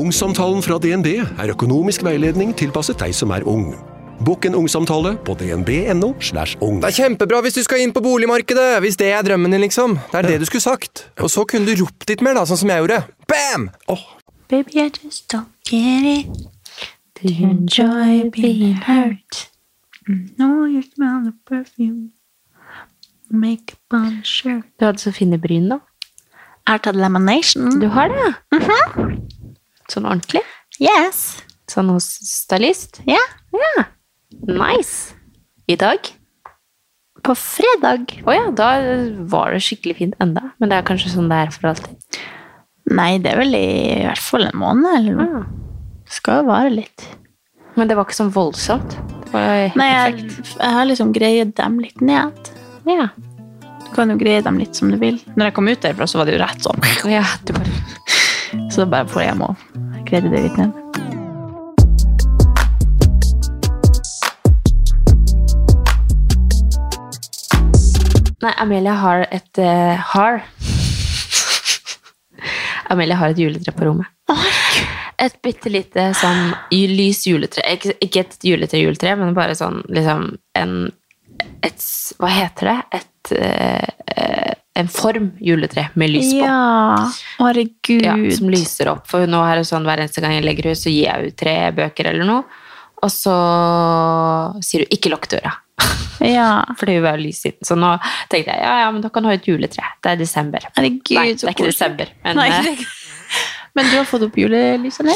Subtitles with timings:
[0.00, 3.74] Ungsamtalen fra DNB er økonomisk veiledning tilpasset deg som er ung.
[4.24, 6.14] Bokk en ungsamtale på dnb.no.
[6.24, 6.78] slash ung.
[6.80, 9.98] Det er kjempebra hvis du skal inn på boligmarkedet, hvis det er drømmen din, liksom.
[10.12, 11.04] Det er det du skulle sagt.
[11.20, 13.02] Og så kunne du ropt litt mer, da, sånn som jeg gjorde.
[13.28, 13.68] Bam!
[14.48, 16.48] Baby, I just don't get it.
[17.20, 19.50] Do you enjoy being hurt?
[20.40, 22.12] No, you smell the perfume.
[23.28, 24.64] Makeup on the shirt.
[24.80, 25.82] Du hadde så fine bryn, da.
[26.64, 27.76] Jeg har tatt lamination.
[27.82, 29.20] Du har det, ja?
[29.90, 30.42] Sånn ordentlig?
[30.80, 31.40] Yes.
[31.70, 33.00] Sånn hos stylist?
[33.08, 33.20] Ja.
[33.54, 33.86] Ja.
[34.46, 35.16] Nice.
[35.70, 36.10] I dag?
[37.26, 38.14] På fredag.
[38.24, 38.70] Å ja, da
[39.30, 40.52] var det skikkelig fint enda.
[40.58, 42.20] Men det er kanskje sånn det er for alltid.
[42.90, 45.42] Nei, det er vel i hvert fall en måned eller noe.
[46.06, 47.06] Det skal jo vare litt.
[47.76, 48.96] Men det var ikke sånn voldsomt.
[49.26, 52.50] Det var Nei, jeg, jeg har liksom greid dem litt ned.
[52.88, 53.10] Ja.
[53.84, 55.20] Du kan jo greie dem litt som du vil.
[55.36, 56.90] Når jeg kom ut derfra, så var det jo rett sånn.
[57.10, 57.78] ja, du bare
[58.50, 59.66] Så da bare får jeg hjem og
[60.08, 60.76] greide det litt ned.
[68.40, 70.40] Nei, Amelia har et uh, har
[72.90, 74.08] Amelia har et juletre på rommet.
[75.20, 77.62] Et bitte lite sånn lys juletre.
[77.68, 80.72] Ikke, ikke et juletre-juletre, men bare sånn liksom en
[81.60, 81.84] et,
[82.18, 82.78] Hva heter det?
[82.98, 84.49] Et eh,
[84.80, 86.40] En form juletre med lys på.
[86.44, 87.10] Ja.
[87.38, 88.04] Herregud.
[88.06, 89.06] Ja, som lyser opp.
[89.10, 91.36] For nå er det sånn hver eneste gang jeg legger ut, så gir jeg ut
[91.40, 92.44] tre bøker eller noe.
[93.00, 93.32] Og så
[94.64, 95.56] sier du 'ikke lukk døra'.
[96.20, 96.64] Ja.
[96.76, 97.56] For det vil være lys inn.
[97.64, 97.94] Så nå
[98.28, 99.86] tenkte jeg ja, ja, men da kan du ha et juletre.
[100.04, 100.60] Det er desember.
[100.76, 102.10] Herregud, Nei, det er ikke desember.
[102.24, 102.96] Men Nei, eh, det er ikke-
[103.74, 105.14] Men du har fått opp julelysene?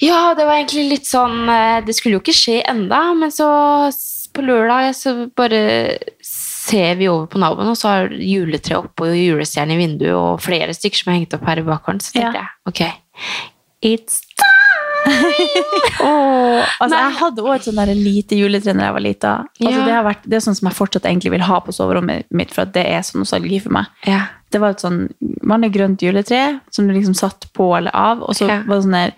[0.00, 3.90] ja, det var egentlig litt sånn eh, Det skulle jo ikke skje enda, men så
[4.32, 5.98] på lørdag så bare
[6.64, 10.40] ser vi over på naboen, og så har juletreet oppe og julestjerne i vinduet, og
[10.44, 12.00] flere stykker som er hengt opp her i bakgården.
[12.00, 12.46] Så tenkte Ja.
[12.46, 12.82] jeg ok,
[13.84, 14.20] it's
[16.00, 19.32] Åh, altså, jeg hadde også et sånn lite juletre da jeg var lita.
[19.60, 19.84] Altså, Ja.
[19.84, 22.50] det, har vært, det er sånn som jeg fortsatt egentlig vil ha på soverommet mitt,
[22.54, 23.86] for det er sånn nostalgi for meg.
[24.08, 24.22] Ja.
[24.50, 25.08] Det var et sånn
[25.44, 28.62] vanlig grønt juletre som du liksom satt på eller av, og så Ja.
[28.66, 29.12] var det sånn der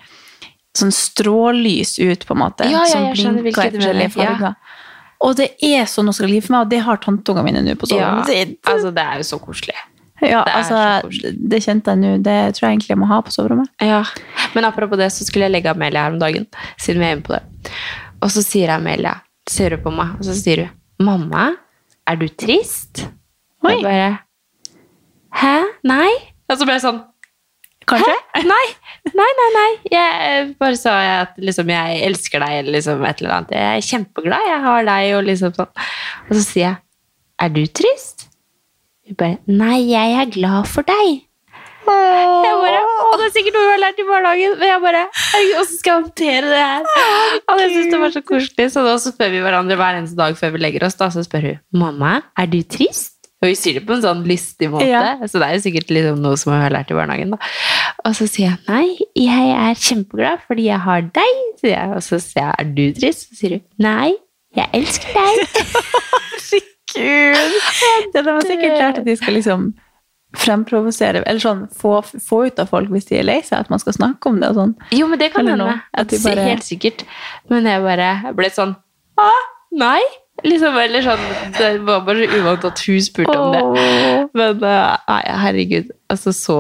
[0.77, 2.65] sånn strålys ut, på en måte.
[2.69, 4.57] Ja, ja, som skjønner i forskjellige farger.
[5.25, 8.11] Og det er så nostalgi for meg, og det har tanteungene mine nå på ja.
[8.29, 8.59] sitt.
[8.69, 9.77] Altså, det er jo så koselig.
[10.25, 10.79] Ja, det altså,
[11.53, 12.13] det kjente jeg nå.
[12.25, 13.69] Det tror jeg egentlig jeg må ha på soverommet.
[13.85, 14.03] Ja,
[14.55, 16.47] Men apropos det, så skulle jeg legge Amelia her om dagen,
[16.81, 17.43] siden vi er inne på det.
[18.25, 19.19] Og så sier Amelia,
[19.49, 20.73] ser hun på meg, og så sier hun
[21.07, 21.51] 'Mamma,
[22.09, 23.05] er du trist?'
[23.65, 23.69] Oi.
[23.69, 24.19] Og jeg bare
[25.37, 25.57] 'Hæ?
[25.85, 27.03] Nei?' Og så ble jeg sånn
[27.87, 28.15] Kanskje?
[28.35, 28.43] Hæ?
[28.47, 28.67] Nei,
[29.15, 29.51] nei, nei.
[29.55, 29.69] nei.
[29.93, 33.55] Jeg bare sa jeg at liksom, jeg elsker deg, eller liksom et eller annet.
[33.55, 35.71] Jeg er kjempeglad jeg har deg, og liksom sånn.
[36.27, 36.77] Og så sier jeg
[37.39, 38.29] 'Er du trist?'
[39.07, 41.23] Hun bare 'Nei, jeg er glad for deg'.
[41.87, 45.03] Jeg bare, å, det er sikkert noe hun har lært i barnehagen, men jeg bare,
[45.15, 46.89] hvordan skal jeg håndtere det her?
[47.47, 50.19] Og jeg synes det var så koselig, så da så spør vi hverandre hver eneste
[50.19, 53.16] dag før vi legger oss, da, så spør hun, mamma, er du trist?
[53.47, 55.15] Og hun sier det på en sånn lystig måte, Ja.
[55.31, 57.39] så det er jo sikkert liksom noe som hun har lært i barnehagen da.
[58.05, 61.91] Og så sier jeg, nei, jeg er kjempeglad fordi jeg har deg, jeg.
[61.95, 63.29] Og så sier jeg, er du trist?
[63.31, 64.15] Så sier hun, nei,
[64.57, 65.35] jeg elsker deg.
[66.97, 68.15] Herregud!
[68.15, 69.67] Ja, de har sikkert lært at de skal liksom
[70.37, 73.81] fremprovosere, eller sånn få, få ut av folk hvis de er lei seg, at man
[73.81, 74.75] skal snakke om det og sånn.
[74.97, 75.69] Jo, men det kan hende.
[75.95, 77.05] at At de bare- Helt sikkert.
[77.49, 78.75] Men jeg bare ble sånn
[79.17, 79.31] Å,
[79.73, 80.03] Nei?
[80.45, 81.23] Liksom, eller sånn,
[81.57, 83.63] Det var bare så uvant at hun spurte om det.
[84.37, 85.95] Men eh, nei, herregud.
[86.13, 86.59] Altså, så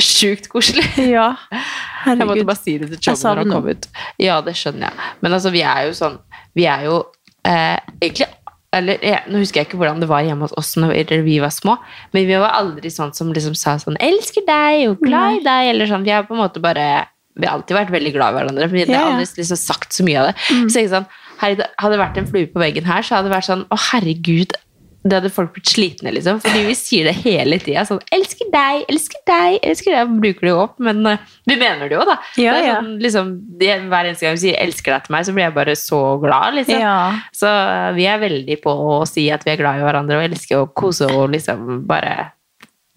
[0.00, 0.86] sjukt koselig.
[1.10, 1.34] Ja,
[2.06, 3.88] Jeg måtte bare si det til Chong når han kom ut.
[4.20, 5.08] Ja, det skjønner jeg.
[5.20, 6.20] Men altså, vi er jo sånn
[6.56, 7.00] Vi er jo
[7.44, 8.30] eh, egentlig
[8.76, 10.94] eller, jeg, Nå husker jeg ikke hvordan det var hjemme hos oss når
[11.26, 11.74] vi var små,
[12.14, 15.70] men vi var aldri sånn som liksom sa sånn 'elsker deg' og 'glad i deg',
[15.72, 16.04] eller sånn.
[16.06, 18.86] Vi har på en måte bare Vi har alltid vært veldig glad i hverandre, men
[18.86, 20.34] vi har aldri liksom sagt så mye av det.
[20.70, 23.36] Så jeg sånn, herregud, Hadde det vært en flue på veggen her, så hadde det
[23.38, 24.58] vært sånn 'å, herregud'.
[25.00, 26.42] Det hadde folk blitt slitne, liksom.
[26.44, 27.86] Fordi vi sier det hele tida.
[27.88, 30.10] Sånn 'elsker deg, elsker deg', elsker deg.
[30.20, 32.18] Bruker det jo opp, men eh, vi mener det jo, da.
[32.36, 35.46] Ja, det sånn, liksom, hver eneste gang vi sier 'elsker deg' til meg, så blir
[35.46, 36.80] jeg bare så glad, liksom.
[36.84, 36.98] Ja.
[37.32, 40.28] Så eh, vi er veldig på å si at vi er glad i hverandre og
[40.28, 42.32] elsker å kose og liksom bare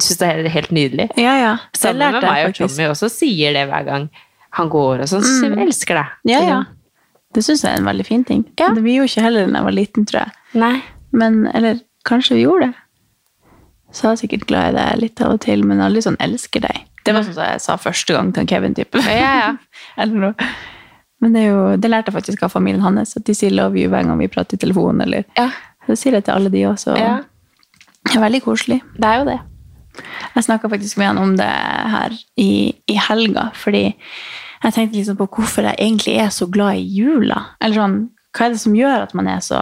[0.03, 1.09] syns det er helt nydelig.
[1.15, 1.57] Ja, ja.
[1.71, 2.55] Sammen med meg og.
[2.59, 4.09] Tommy også sier det hver gang
[4.59, 5.23] han går og sånn.
[5.23, 6.11] Så vi 'elsker deg'.
[6.27, 6.63] Ja, ja.
[7.33, 8.43] Det syns jeg er en veldig fin ting.
[8.59, 8.69] Ja.
[8.75, 10.31] Det vi gjorde ikke heller da jeg var liten, tror jeg.
[10.61, 10.75] Nei.
[11.11, 12.73] Men, eller kanskje vi gjorde det.
[13.93, 16.63] Så jeg er sikkert glad i deg litt av og til, men aldri sånn 'elsker
[16.65, 16.85] deg'.
[17.05, 19.01] Det var sånn som jeg sa første gang til Kevin, type.
[19.05, 19.57] Ja,
[19.97, 20.05] ja.
[21.23, 23.89] Men det, jo, det lærte jeg faktisk av familien hans, at de sier 'love you'
[23.89, 25.01] hver gang vi prater i telefon.
[25.01, 25.49] Eller, Ja.
[25.87, 26.97] Så sier jeg til alle de også.
[26.97, 27.17] Ja.
[28.07, 28.81] Det er veldig koselig.
[28.95, 29.39] Det er jo det.
[30.35, 33.93] Jeg snakka faktisk med han om det her i, i helga, fordi
[34.63, 37.39] jeg tenkte liksom på hvorfor jeg egentlig er så glad i jula.
[37.61, 37.97] Eller sånn,
[38.33, 39.59] hva er det som gjør at man er så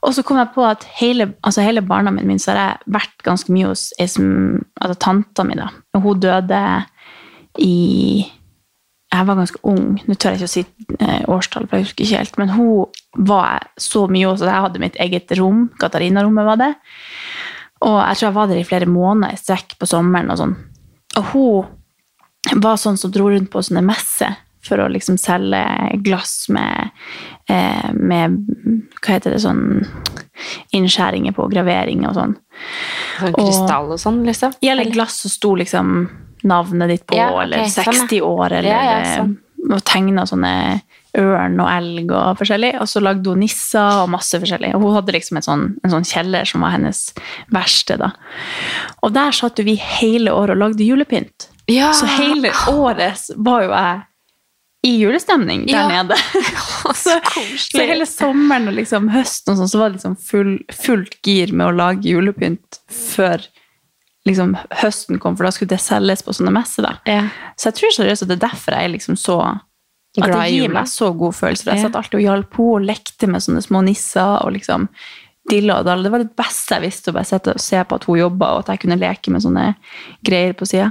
[0.00, 3.24] Og så kom jeg på at hele, altså hele barndommen min så har jeg vært
[3.26, 5.68] ganske mye hos ei som Altså tanta mi, da.
[5.96, 6.62] Hun døde
[7.60, 8.24] i
[9.12, 10.00] Jeg var ganske ung.
[10.04, 10.64] Nå tør jeg ikke å si
[10.98, 12.38] eh, årstall, for jeg husker ikke helt.
[12.40, 14.42] Men hun var så mye hos.
[14.42, 15.68] at Jeg hadde mitt eget rom.
[15.80, 16.72] Katarina-rommet var det.
[17.86, 20.28] Og jeg tror jeg var der i flere måneder i strekk på sommeren.
[20.34, 20.56] Og sånn.
[21.16, 21.70] Og hun
[22.54, 25.62] var sånn som dro rundt på sånne messer for å liksom selge
[26.04, 26.90] glass med,
[27.48, 28.42] eh, med
[29.00, 29.86] Hva heter det sånn
[30.76, 32.36] Innskjæringer på gravering og sånn.
[33.20, 34.56] Sånn krystall og sånn, liksom.
[34.62, 36.08] Eller glass som sto liksom
[36.46, 39.36] navnet ditt på, Ja, okay, eller sånn, 60 år, eller Ja, ja, sånn.
[39.72, 40.82] og tegna sånne
[41.16, 42.74] ørn og elg og forskjellig.
[42.82, 44.74] Og så lagde hun nisser og masse forskjellig.
[44.76, 47.02] Og hun hadde liksom sånn, en sånn kjeller som var hennes
[47.54, 48.04] verksted.
[49.02, 51.48] Og der satt vi hele året og lagde julepynt.
[51.66, 51.92] Ja.
[51.92, 54.04] Så hele året var jo jeg
[54.86, 55.88] i julestemning der Ja.
[55.88, 56.14] nede.
[56.94, 57.18] så,
[57.58, 61.52] så hele sommeren og liksom høsten og sånn, så var det liksom full, fullt gir
[61.52, 63.42] med å lage julepynt før
[64.26, 66.86] liksom høsten kom, for da skulle det selges på sånne messer.
[66.86, 66.96] da.
[67.06, 67.28] Ja.
[67.58, 69.36] Så jeg tror seriøst at det er derfor jeg er liksom så
[70.16, 71.66] At det gir meg så god følelse.
[71.68, 74.86] Jeg satt alltid og hjalp på og lekte med sånne små nisser og liksom
[75.50, 76.02] dilla og dalla.
[76.06, 78.48] Det var det beste jeg visste, å bare sitte og se på at hun jobba,
[78.54, 79.66] og at jeg kunne leke med sånne
[80.24, 80.88] greier på sida.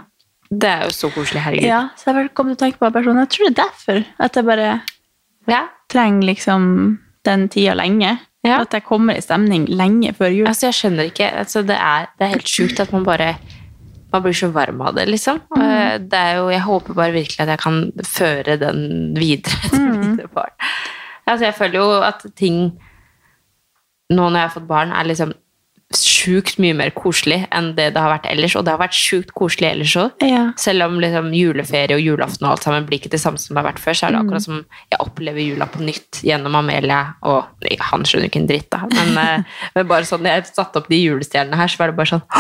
[0.52, 1.68] Det er jo så koselig, herregud.
[1.68, 3.24] Ja, så jeg kom til å tenke på personen.
[3.26, 4.82] Jeg tror det er derfor at jeg bare
[5.48, 5.68] Ja.
[5.90, 8.20] trenger liksom den tida lenge.
[8.46, 8.60] Ja.
[8.62, 10.48] At jeg kommer i stemning lenge før jul.
[10.48, 11.32] Altså, jeg skjønner ikke.
[11.34, 13.36] Altså, det, er, det er helt sjukt at man bare
[14.14, 15.42] man blir så varm av det, liksom.
[15.58, 15.62] Mm.
[15.62, 20.00] Eh, Det jo, jeg håper bare virkelig at jeg kan føre den videre til Mm.
[20.00, 20.54] mine barn.
[21.28, 22.80] Altså, jeg føler jo at ting
[24.14, 25.34] nå når jeg har fått barn, er liksom
[26.04, 28.56] sjukt mye mer koselig enn det det har vært ellers.
[28.60, 30.12] Og det har vært sjukt koselig ellers òg.
[30.26, 30.52] Ja.
[30.60, 33.64] Selv om liksom juleferie og julaften og alt sammen blir ikke det samme som det
[33.64, 34.26] har vært før, så er det Mm.
[34.28, 37.16] akkurat som jeg opplever jula på nytt gjennom Amelia.
[37.24, 37.46] Og
[37.80, 38.80] han skjønner ikke en dritt, da.
[38.92, 39.44] Men, eh,
[39.76, 42.26] men bare sånn, jeg satte opp de julestjernene her, så var det bare sånn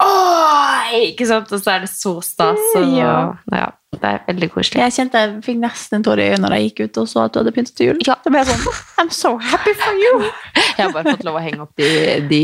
[0.00, 0.92] Åh!
[1.10, 1.50] Ikke sant?
[1.52, 2.60] Og så er det så stas.
[2.78, 3.34] Og, Ja.
[3.52, 3.70] ja,
[4.02, 4.80] det er veldig koselig.
[4.82, 7.24] Jeg kjente jeg fikk nesten en tåre i øynene når jeg gikk ut og så
[7.26, 8.02] at du hadde pyntet til jul.
[8.06, 8.18] Ja.
[8.24, 8.66] Det ble sånn
[9.00, 10.20] I'm so happy for you!
[10.78, 11.88] Jeg har bare fått lov å henge opp de,
[12.30, 12.42] de,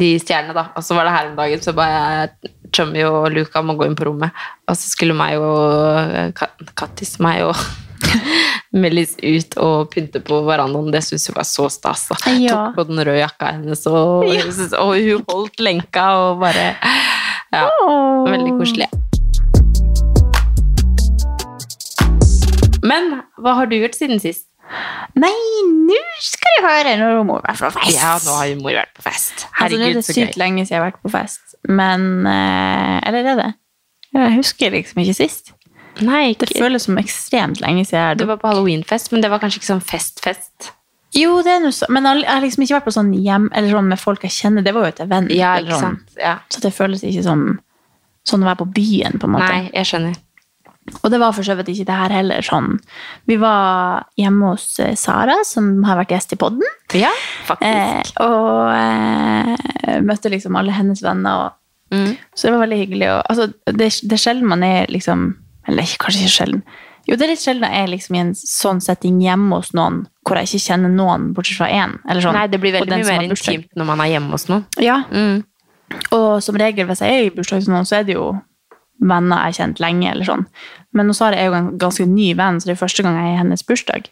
[0.00, 0.68] de stjernene, da.
[0.78, 2.28] Og så var det her om dagen, så bare
[2.74, 4.36] Chummy og Luca må gå inn på rommet.
[4.68, 6.40] Og så skulle meg og
[6.78, 7.56] Kattis, meg og
[8.82, 10.92] Melis ut og pynte på verandaen.
[10.94, 12.06] Det syns jeg var så stas.
[12.12, 12.20] da.
[12.36, 12.54] Ja.
[12.68, 16.70] Tok på den røde jakka hennes, og, og hun holdt lenka og bare
[17.48, 17.64] Ja,
[18.28, 18.90] veldig koselig.
[22.88, 24.46] Men hva har du gjort siden sist?
[25.18, 25.32] Nei,
[25.88, 27.94] nå skal du høre mor har vært på fest.
[27.96, 29.46] Ja, nå har jo mor vært på fest.
[29.48, 30.18] altså, det er så det så gøy.
[30.26, 31.54] sykt lenge siden jeg har vært på fest.
[31.68, 33.52] Men eh, Eller er det?
[34.18, 35.54] Jeg husker liksom ikke sist.
[36.04, 36.50] Nei, ikke.
[36.52, 38.12] Det føles som ekstremt lenge siden.
[38.12, 40.72] jeg Du var på halloweenfest, men det var kanskje ikke sånn fest-fest?
[41.16, 43.72] Jo, det er noe så, men jeg har liksom ikke vært på sånn hjem eller
[43.72, 44.64] sånn med folk jeg kjenner.
[44.66, 45.32] Det var jo et event.
[45.34, 45.96] Ja, sånn.
[46.20, 46.36] Ja.
[46.52, 47.46] Så det føles ikke som
[48.28, 49.48] sånn å være på byen, på en måte.
[49.48, 50.18] Nei, jeg skjønner.
[51.02, 52.78] Og det var for så vidt ikke det her heller sånn.
[53.28, 56.62] Vi var hjemme hos eh, Sara, som har vært gjest i podden.
[56.94, 58.18] Ja, Eh, faktisk.
[58.20, 61.46] og eh, møtte liksom alle hennes venner.
[61.46, 61.54] Og,
[61.90, 62.18] Mm.
[62.36, 63.06] Så det var veldig hyggelig.
[63.08, 65.22] Og, altså, det, det er sjelden man er liksom
[65.66, 66.62] Eller kanskje ikke sjelden.
[67.08, 70.02] Jo, det er litt sjelden jeg er liksom i en sånn setting hjemme hos noen
[70.28, 71.94] hvor jeg ikke kjenner noen, bortsett fra én.
[72.04, 72.36] Eller sånn.
[72.36, 74.66] Nei, det blir veldig mye mer intimt når man er hjemme hos noen.
[74.84, 75.44] Ja, Mm.
[76.12, 78.26] og som regel hvis jeg er i bursdag hos noen, så er det jo
[78.98, 80.10] venner jeg har kjent lenge.
[80.10, 80.46] eller sånn.
[80.94, 83.36] Men Sara er jo en ganske ny venn, så det er første gang jeg er
[83.36, 84.10] i hennes bursdag.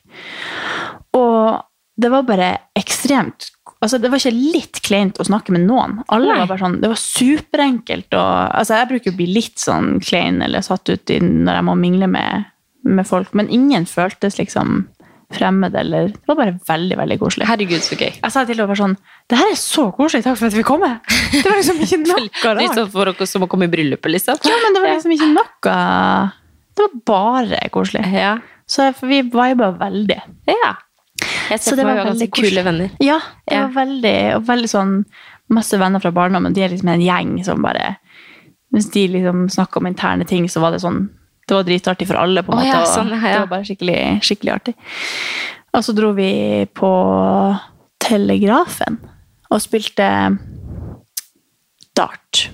[1.17, 1.63] Og
[1.97, 3.51] det var bare ekstremt
[3.85, 6.01] altså Det var ikke litt kleint å snakke med noen.
[6.13, 6.41] Alle Nei.
[6.41, 8.09] var bare sånn, Det var superenkelt.
[8.17, 11.67] Og, altså jeg bruker å bli litt sånn klein eller satt ut i, når jeg
[11.69, 12.49] må mingle med,
[12.89, 14.87] med folk, men ingen føltes liksom
[15.33, 15.75] fremmed.
[15.75, 17.47] eller, Det var bare veldig veldig koselig.
[17.49, 18.13] Herregud, så gøy.
[18.23, 18.97] Jeg sa til henne bare sånn
[19.29, 20.81] Det her er så koselig, takk for at vi kom.
[20.81, 24.39] Det var liksom ikke noe Litt sånn for dere som å komme i bryllupet, liksom.
[24.47, 26.31] Ja, men det var liksom ikke noe
[26.77, 28.05] Det var bare koselig.
[28.13, 28.37] Ja.
[28.69, 30.21] Så vi viba veldig.
[30.47, 30.75] ja.
[31.49, 32.51] Jeg Så ser det var ganske veldig koselig.
[32.51, 32.91] kule venner.
[33.01, 33.67] Ja, det Ja.
[33.69, 35.05] var veldig, og veldig sånn
[35.49, 36.53] masse venner fra barndommen.
[36.53, 37.97] De er liksom en gjeng som bare
[38.75, 41.09] Hvis de liksom snakka om interne ting, så var det sånn
[41.47, 42.75] Det var dritartig for alle, på en oh, måte.
[42.75, 43.33] ja, sånn, ja, ja.
[43.37, 44.75] Det var bare skikkelig, skikkelig artig.
[45.77, 46.31] Og så dro vi
[46.75, 46.91] på
[48.03, 48.99] Telegrafen
[49.51, 50.09] og spilte
[51.97, 52.49] dart.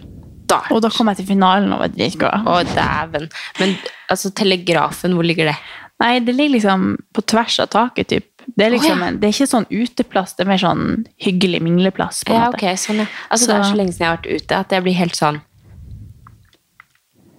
[0.50, 0.68] Dart.
[0.74, 2.44] Og da kom jeg til finalen og var dritglad.
[2.48, 3.28] Å, dæven.
[3.60, 3.76] Men
[4.12, 5.56] altså, Telegrafen, hvor ligger det?
[6.02, 6.84] Nei, det ligger liksom
[7.14, 8.28] på tvers av taket, typ.
[8.42, 9.08] Det er, liksom oh, ja.
[9.12, 10.84] en, det er ikke sånn uteplass, det er mer sånn
[11.22, 12.24] hyggelig mingleplass.
[12.26, 12.58] på en Ja, måte.
[12.58, 13.04] ok, sånn.
[13.30, 15.16] Altså, Det er Så- så lenge siden jeg har vært ute at jeg blir helt
[15.16, 15.40] sånn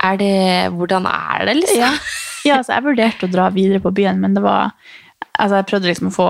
[0.03, 0.33] Er det
[0.75, 1.79] Hvordan er det, liksom?
[1.79, 1.93] Ja,
[2.47, 4.75] ja altså, jeg vurderte å dra videre på byen, men det var
[5.33, 6.27] Altså, jeg prøvde liksom å få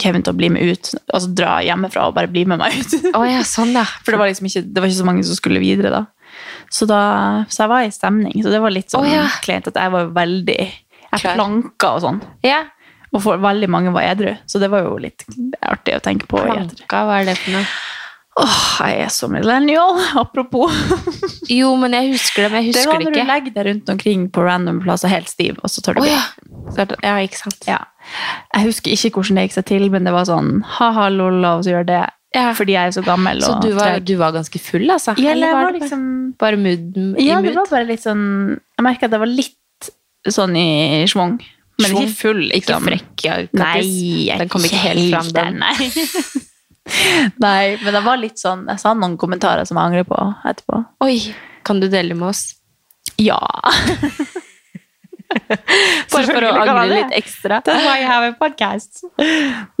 [0.00, 2.94] Kevin til å bli med ut, altså dra hjemmefra og bare bli med meg ut.
[3.12, 3.84] Oh, ja, sånn, ja.
[4.04, 6.02] For det var liksom ikke, det var ikke så mange som skulle videre da.
[6.72, 7.00] Så, da,
[7.52, 9.26] så jeg var i stemning, så det var litt sånn oh, ja.
[9.44, 11.36] kleint at jeg var veldig Jeg Klar.
[11.36, 12.22] planka og sånn.
[12.46, 12.62] ja.
[13.12, 15.26] Og for, veldig mange var edru, så det var jo litt
[15.68, 16.40] artig å tenke på.
[16.40, 17.66] Planka, hva er det for noe?
[18.40, 20.72] Åh, jeg er så millennial, apropos.
[21.52, 22.80] Jo, men jeg husker det, men jeg husker Det ikke.
[22.80, 25.84] Det var når du legger deg rundt omkring på random plasser helt stiv, og så
[25.84, 26.22] tør du oh, ja.
[27.04, 27.60] Ja, ikke sant.
[27.68, 27.82] Ja.
[28.54, 31.66] Jeg husker ikke hvordan det gikk seg til, men det var sånn ha-ha, lol, og
[31.66, 32.02] så gjør det.
[32.32, 32.46] Ja.
[32.56, 35.12] Fordi jeg er så gammel Så du var, du var ganske full, altså?
[35.20, 36.06] Ja, Eller var, var det liksom
[36.40, 38.22] bare mood Ja, det var bare litt sånn
[38.56, 39.90] Jeg merka at jeg var litt
[40.32, 41.34] sånn i schwung.
[41.82, 42.88] Men ikke full, Ikke liksom.
[42.88, 43.82] frekk, ja, Nei,
[44.30, 45.60] jeg Den kom ikke helt fram, den.
[47.44, 47.76] Nei.
[47.82, 50.18] men det var litt sånn Jeg sa noen kommentarer som jeg angrer på
[50.50, 50.82] etterpå.
[51.06, 51.16] Oi,
[51.66, 52.46] kan du dele med oss?
[53.20, 53.40] Ja.
[56.12, 57.62] Bare for å angre litt ekstra.
[57.64, 59.02] That's why I have a podcast.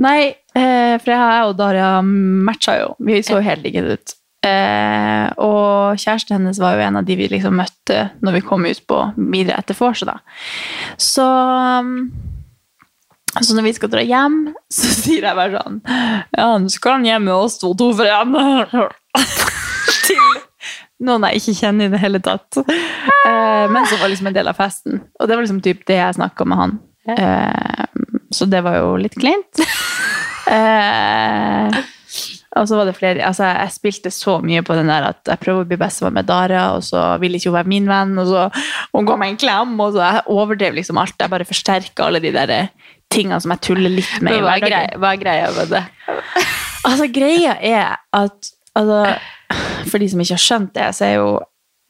[0.00, 2.92] Nei, eh, for jeg og Daria matcha jo.
[3.04, 4.14] Vi så jo helt like ut.
[4.42, 8.64] Eh, og kjæresten hennes var jo en av de vi liksom møtte når vi kom
[8.66, 10.10] ut på videre etter vorset.
[10.10, 10.18] da.
[10.98, 12.10] Så, um,
[13.40, 15.80] så når vi skal dra hjem, så sier jeg bare sånn
[16.36, 18.36] Ja, nå skal han hjem med oss to, to for én.
[20.06, 20.42] Til
[21.02, 22.60] noen jeg ikke kjenner i det hele tatt.
[22.62, 25.00] Eh, men som var liksom en del av festen.
[25.18, 26.76] Og det var liksom typ det jeg snakka med han.
[27.10, 27.82] Eh,
[28.30, 29.62] så det var jo litt kleint.
[32.60, 35.40] Og så var det flere altså Jeg spilte så mye på den der at jeg
[35.40, 38.28] prøver å bli bestevenn med Dara, og så vil ikke hun være min venn, og
[38.28, 38.48] så
[38.92, 41.16] hun ga meg en klem, og så jeg overdrev liksom alt.
[41.20, 42.54] Jeg bare forsterka alle de der
[43.12, 44.40] tingene som jeg tuller litt med.
[44.44, 45.86] hva, er greia, hva er greia med det?
[46.82, 49.02] Altså, greia er at altså,
[49.86, 51.28] For de som ikke har skjønt det, så er jo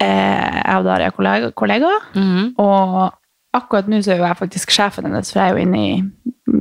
[0.03, 1.55] eh, jeg og Dara kollegaer.
[1.57, 2.55] kollega, mm -hmm.
[2.61, 3.13] Og
[3.55, 6.03] akkurat nå så er jo jeg faktisk sjefen hennes, for jeg er jo inne i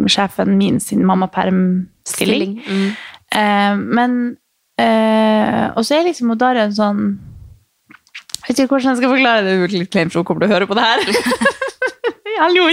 [0.07, 2.61] sjefen min sin mammaperm-stilling.
[2.67, 2.95] Mm.
[3.31, 4.15] Eh, men
[4.81, 7.01] eh, Og så er liksom Daria en sånn
[7.87, 10.51] Jeg vet ikke hvordan jeg skal forklare det, det litt kleint, for hun kommer til
[10.51, 10.99] å høre på det her.
[12.41, 12.65] Hallo.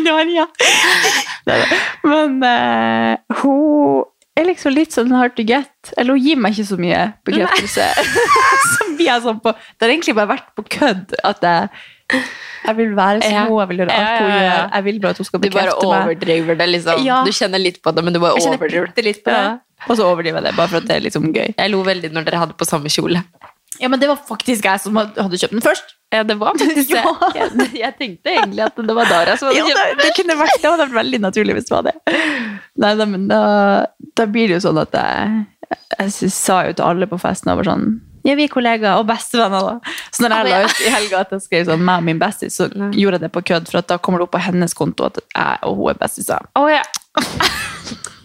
[2.08, 4.06] Men eh, hun
[4.38, 5.92] er liksom litt sånn hard to get.
[5.98, 7.86] Eller hun gir meg ikke så mye bekreftelse.
[8.78, 11.68] som vi er sånn på Det har egentlig bare vært på kødd at jeg
[12.08, 13.44] jeg vil være som Ja.
[13.44, 14.70] jeg vil gjøre alt hun gjør.
[14.74, 15.80] Jeg vil bare at hun skal bekrefte meg.
[15.80, 17.02] Du bare overdriver det, liksom.
[17.04, 17.18] Ja.
[17.24, 19.60] Du kjenner litt på det, men du bare Jeg overdriver det.
[19.86, 21.52] Og så overdriver jeg det, bare for at det er liksom gøy.
[21.54, 23.22] Jeg lo veldig når dere hadde på samme kjole.
[23.78, 25.92] Ja, men det var faktisk jeg som hadde kjøpt den først.
[26.10, 27.02] Ja, det var faktisk det.
[27.04, 27.12] Ja.
[27.36, 30.56] Jeg, jeg tenkte egentlig at det var Dara som hadde kjøpt det, det kunne vært
[30.58, 31.94] det hadde vært veldig naturlig hvis det var det.
[32.82, 33.40] Nei, da, men da,
[34.18, 35.46] da blir det jo sånn at jeg,
[35.94, 37.86] jeg sa jo til alle på festen over sånn
[38.26, 39.94] Ja, vi er kollegaer og bestevenner, da.
[40.10, 42.58] Så når jeg la ut i helga at jeg skrev sånn meg og min bestis,
[42.58, 45.06] så gjorde jeg det på kødd, for at da kommer det opp på hennes konto
[45.06, 46.50] at jeg og hun er bestiser.
[46.58, 46.82] Oh, ja.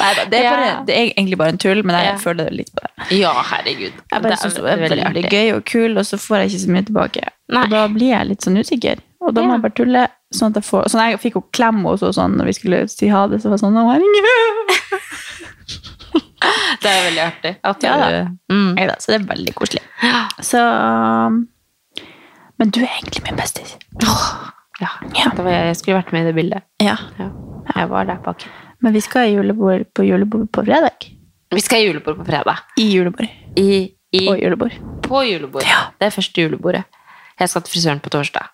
[0.00, 0.50] Neida, det, er Ja.
[0.56, 2.16] bare, det er egentlig bare en tull, men jeg Ja.
[2.18, 3.18] føler litt på det.
[3.20, 3.92] ja, herregud.
[4.12, 6.64] Jeg bare syns det er veldig, veldig, gøy og kul, og så får jeg ikke
[6.66, 7.22] så mye tilbake.
[7.52, 7.62] Nei.
[7.64, 8.98] Og da blir jeg litt sånn usikker.
[9.22, 10.08] Og da må jeg bare tulle.
[10.34, 12.88] Sånn at jeg får Sånn jeg fikk jo klem hos henne sånn, når vi skulle
[12.88, 14.68] si ha det, så var det sånn Å, herregud!
[16.82, 17.52] Det er veldig artig.
[17.62, 18.22] At Ja da.
[18.50, 18.74] mm.
[18.74, 19.82] Neida, så det er veldig koselig.
[20.42, 20.58] Så
[22.58, 23.76] Men du er egentlig min bestis.
[24.80, 25.30] Ja, ja.
[25.36, 26.62] var, jeg skulle vært med i det bildet.
[26.82, 26.96] Ja.
[27.20, 27.28] Ja.
[27.76, 28.42] Jeg var der bak.
[28.82, 31.06] Men vi skal ha julebord på julebord på fredag.
[31.52, 32.64] Vi skal ha julebord på fredag.
[32.80, 33.28] I julebord.
[33.56, 33.68] I,
[34.12, 34.74] i, På julebord.
[35.04, 35.68] på julebord.
[36.00, 36.84] Det er første julebordet.
[37.38, 38.50] Jeg skal til frisøren på torsdag.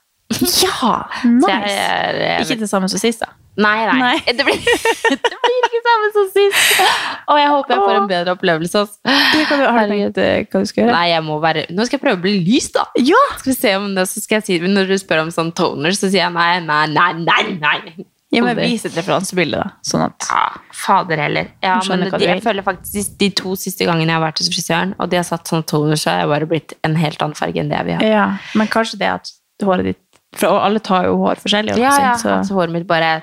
[0.62, 0.94] Ja!
[1.24, 1.48] Nice.
[1.48, 3.32] jeg er, jeg Ikke det samme som sist, da.
[3.58, 3.96] Nei, nei.
[3.98, 4.18] Nei.
[4.38, 4.58] Det, blir,
[5.10, 6.82] det blir ikke samme som sist.
[7.26, 8.84] Og jeg håper jeg får en bedre opplevelse.
[9.08, 10.92] Har du, har du tenkt eh, hva du skal gjøre?
[10.94, 12.84] Nei, jeg må være Nå skal jeg prøve å bli lys, da.
[13.00, 13.22] Ja!
[13.40, 15.96] Skal vi se om det, så skal jeg si, Når du spør om sånn toner,
[15.96, 17.42] så sier jeg nei, nei, nei, nei.
[17.64, 18.06] nei.
[18.34, 19.70] Ja men vise Vis et referansebilde, da.
[19.86, 20.42] Sånn at Ja,
[20.76, 21.48] fader heller.
[21.64, 24.92] Ja, men de, jeg føler faktisk de to siste gangene jeg har vært hos frisøren,
[25.00, 27.62] og de har satt sånne toner, så har jeg bare blitt en helt annen farge
[27.62, 28.10] enn det jeg vil ha.
[28.12, 28.26] Ja,
[28.60, 29.32] men kanskje det at
[29.64, 30.04] håret ditt
[30.36, 31.78] For alle tar jo hår forskjellig.
[31.80, 33.22] Ja, ja, så, altså håret mitt bare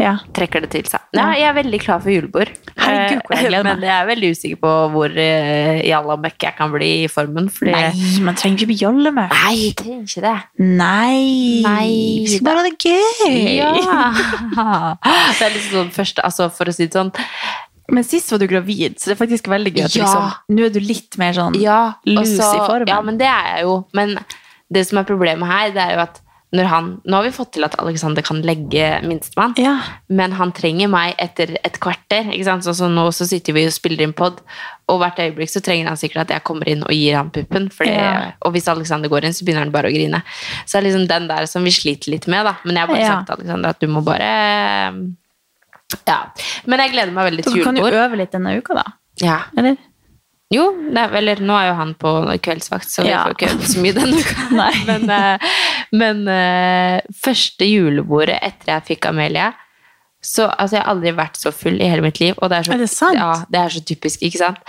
[0.00, 0.16] Ja.
[0.34, 1.02] trekker det til seg.
[1.14, 2.50] Ja, jeg er veldig klar for julebord.
[2.76, 3.62] Herregud, jeg Eh.
[3.62, 7.46] Men jeg er veldig usikker på hvor uh, jallamøkk jeg kan bli i formen.
[7.52, 7.92] Fordi Nei,
[8.26, 9.34] man trenger ikke bli jallamøkk.
[9.38, 10.34] Nei, jeg trenger ikke det.
[10.58, 11.62] Nei.
[11.64, 11.92] Nei,
[12.26, 13.36] Vi skal bare ha det gøy.
[13.54, 13.70] Ja.
[15.38, 17.10] Det er liksom sånn første, altså for å si det sånn
[17.92, 20.04] Men sist var du gravid, så det er faktisk veldig gøy at Ja.
[20.06, 22.88] liksom, nå er du litt mer sånn Ja, lus i formen.
[22.90, 23.78] Ja, men det er jeg jo.
[23.96, 24.16] Men
[24.72, 26.20] det som er problemet her, det er jo at
[26.54, 29.72] når han Nå har vi fått til at Alexander kan legge minstemann, Ja.
[30.08, 32.30] men han trenger meg etter et kvarter.
[32.30, 32.62] ikke sant?
[32.64, 34.40] Sånn som nå så sitter vi og spiller inn pod,
[34.88, 37.68] og hvert øyeblikk så trenger han sikkert at jeg kommer inn og gir ham puppen.
[37.74, 38.32] Fordi, Ja.
[38.42, 40.22] Og hvis Alexander går inn, så begynner han bare å grine.
[40.66, 42.54] Så det er liksom den der som vi sliter litt med, da.
[42.64, 43.08] Men jeg har bare Ja.
[43.16, 45.14] sagt til Alexander at du må bare
[46.06, 46.20] Ja.
[46.66, 48.84] Men jeg gleder meg veldig Så til du kan jo øve litt denne uka, da.
[49.22, 49.40] Ja.
[49.56, 49.76] Eller?
[50.52, 52.10] Jo, er, eller nå er jo han på
[52.44, 53.24] kveldsvakt, så vi Ja.
[53.24, 54.48] får ikke øvd så mye denne uka.
[54.60, 54.72] Nei.
[54.86, 55.38] Men, eh,
[55.94, 59.52] men eh, første julebordet etter jeg fikk Amelie
[60.24, 62.32] så, altså, Jeg har aldri vært så full i hele mitt liv.
[62.40, 63.18] Og det er, så, Er det sant?
[63.18, 64.62] Ja, det er så typisk, ikke sant?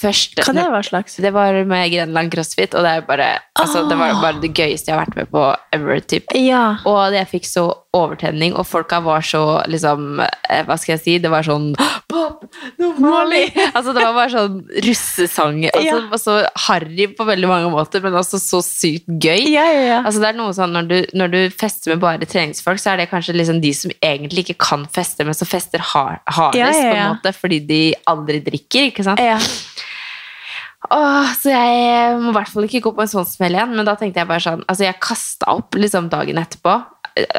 [0.00, 1.18] Første, Hva det var slags?
[1.20, 4.96] det var med Grenland CrossFit, og det, bare, altså, det var bare det gøyeste jeg
[4.96, 5.42] har vært med på
[5.76, 6.00] ever.
[6.00, 6.32] Typ.
[6.40, 6.78] Ja.
[6.88, 11.16] Og jeg fikk så overtenning, og folka var så liksom eh, Hva skal jeg si?
[11.22, 11.72] Det var sånn
[12.10, 12.44] Pop!
[12.78, 12.92] No
[13.76, 15.64] altså, det var bare sånn russesang.
[15.68, 16.20] Altså, Ja.
[16.20, 16.36] Så
[16.68, 19.50] harry på veldig mange måter, men også så sykt gøy.
[19.50, 20.00] Ja, ja, ja.
[20.04, 23.02] Altså, det er noe sånn, når du, når du fester med bare treningsfolk, så er
[23.02, 26.96] det kanskje liksom de som egentlig ikke kan feste, men som fester har, hardest, på
[26.96, 28.90] en måte, fordi de aldri drikker.
[28.90, 29.20] ikke sant?
[29.22, 29.38] ja.
[30.88, 33.74] Åh, så jeg må i hvert fall ikke gå på en sånn smell igjen.
[33.76, 36.78] Men da tenkte jeg bare sånn Altså, jeg kasta opp liksom dagen etterpå.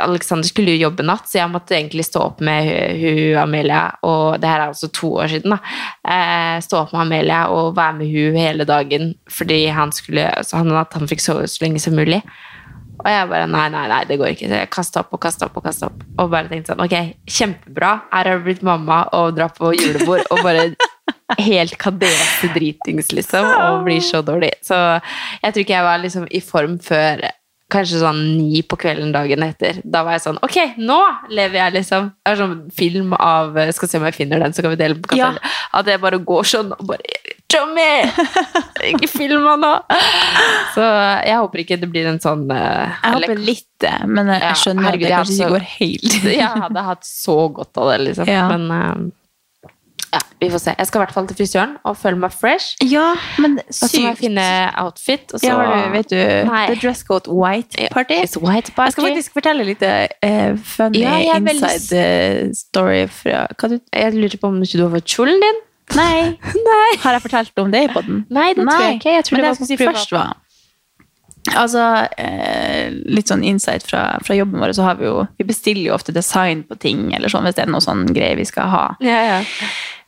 [0.04, 2.68] Alexander skulle jo jobbe natt, så jeg måtte egentlig stå opp med
[3.02, 3.86] hun, Amelia.
[4.06, 5.76] Og det her er altså to år siden, da.
[6.04, 10.60] Eh, stå opp med Amelia og være med hun hele dagen fordi han skulle så
[10.60, 12.22] han, at han fikk sove så lenge som mulig.
[13.02, 14.52] Og jeg bare nei, nei, nei, det går ikke.
[14.52, 16.04] Så jeg kasta opp og kasta opp og kasta opp.
[16.22, 17.94] Og bare tenkte sånn, ok, kjempebra.
[18.12, 20.68] Her har du blitt mamma og drar på julebord og bare
[21.40, 24.54] helt kadete dritings, liksom, og blir så dårlig.
[24.66, 24.76] Så
[25.42, 27.24] jeg tror ikke jeg var liksom i form før
[27.72, 29.78] kanskje sånn ni på kvelden dagen etter.
[29.88, 30.98] Da var jeg sånn Ok, nå
[31.32, 32.10] lever jeg, liksom.
[32.20, 34.98] Det er sånn film av Skal se om jeg finner den, så kan vi dele
[35.00, 35.30] på Ja.
[35.72, 38.04] At jeg bare går sånn og bare Tommy!
[38.92, 39.72] Ikke film meg nå!
[40.76, 44.30] Så jeg håper ikke det blir en sånn uh, Jeg eller- håper litt det, men
[44.36, 46.20] jeg Ja, skjønner herregud, at det kanskje ikke går helt.
[46.42, 48.30] Jeg hadde hatt så godt av det, liksom.
[48.30, 48.44] Ja.
[48.52, 49.02] Men eh,
[50.14, 50.74] ja, vi får se.
[50.78, 52.76] Jeg skal i hvert fall til frisøren og føle meg fresh.
[52.84, 53.84] Ja, men sykt.
[53.84, 54.46] Og så må jeg finne
[54.82, 55.34] outfit.
[55.34, 56.66] Og så Ja, du, vet du, Nei.
[56.74, 58.20] The Dress Code White Party.
[58.20, 58.90] It's white party.
[58.90, 63.80] Jeg skal faktisk fortelle litt uh, funny Ja, er veldig- inside eh, story fra du
[63.80, 65.62] Jeg lurer på om ikke du har fått kjolen din?
[65.96, 66.38] Nei.
[67.04, 68.24] Har jeg fortalt om det i poden?
[68.32, 69.16] Nei, det tror jeg ikke.
[69.18, 70.38] Jeg tror Men det det jeg skulle si først var
[71.58, 75.90] Altså, eh, litt sånn insight fra, fra jobben vår, så har vi jo Vi bestiller
[75.90, 78.70] jo ofte design på ting, eller sånn, hvis det er noe sånn greier vi skal
[78.72, 78.86] ha.
[79.04, 79.40] Ja, ja.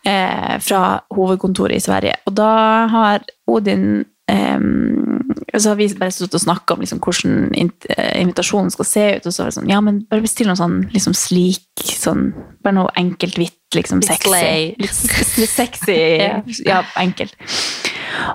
[0.05, 0.83] eh, fra
[1.15, 2.15] hovedkontoret i Sverige.
[2.29, 2.53] Og da
[2.91, 8.71] har Odin eh, så har vi bare stått og snakka om liksom, hvordan eh, invitasjonen
[8.73, 9.27] skal se ut.
[9.27, 12.31] Og så var det sånn, ja, men bare bestill noe sånn liksom slik, sånn,
[12.65, 14.75] bare noe enkelt, hvitt, liksom sexy.
[14.83, 15.03] Litt,
[15.41, 16.41] litt sexy, Ja.
[16.65, 17.35] ja, enkelt.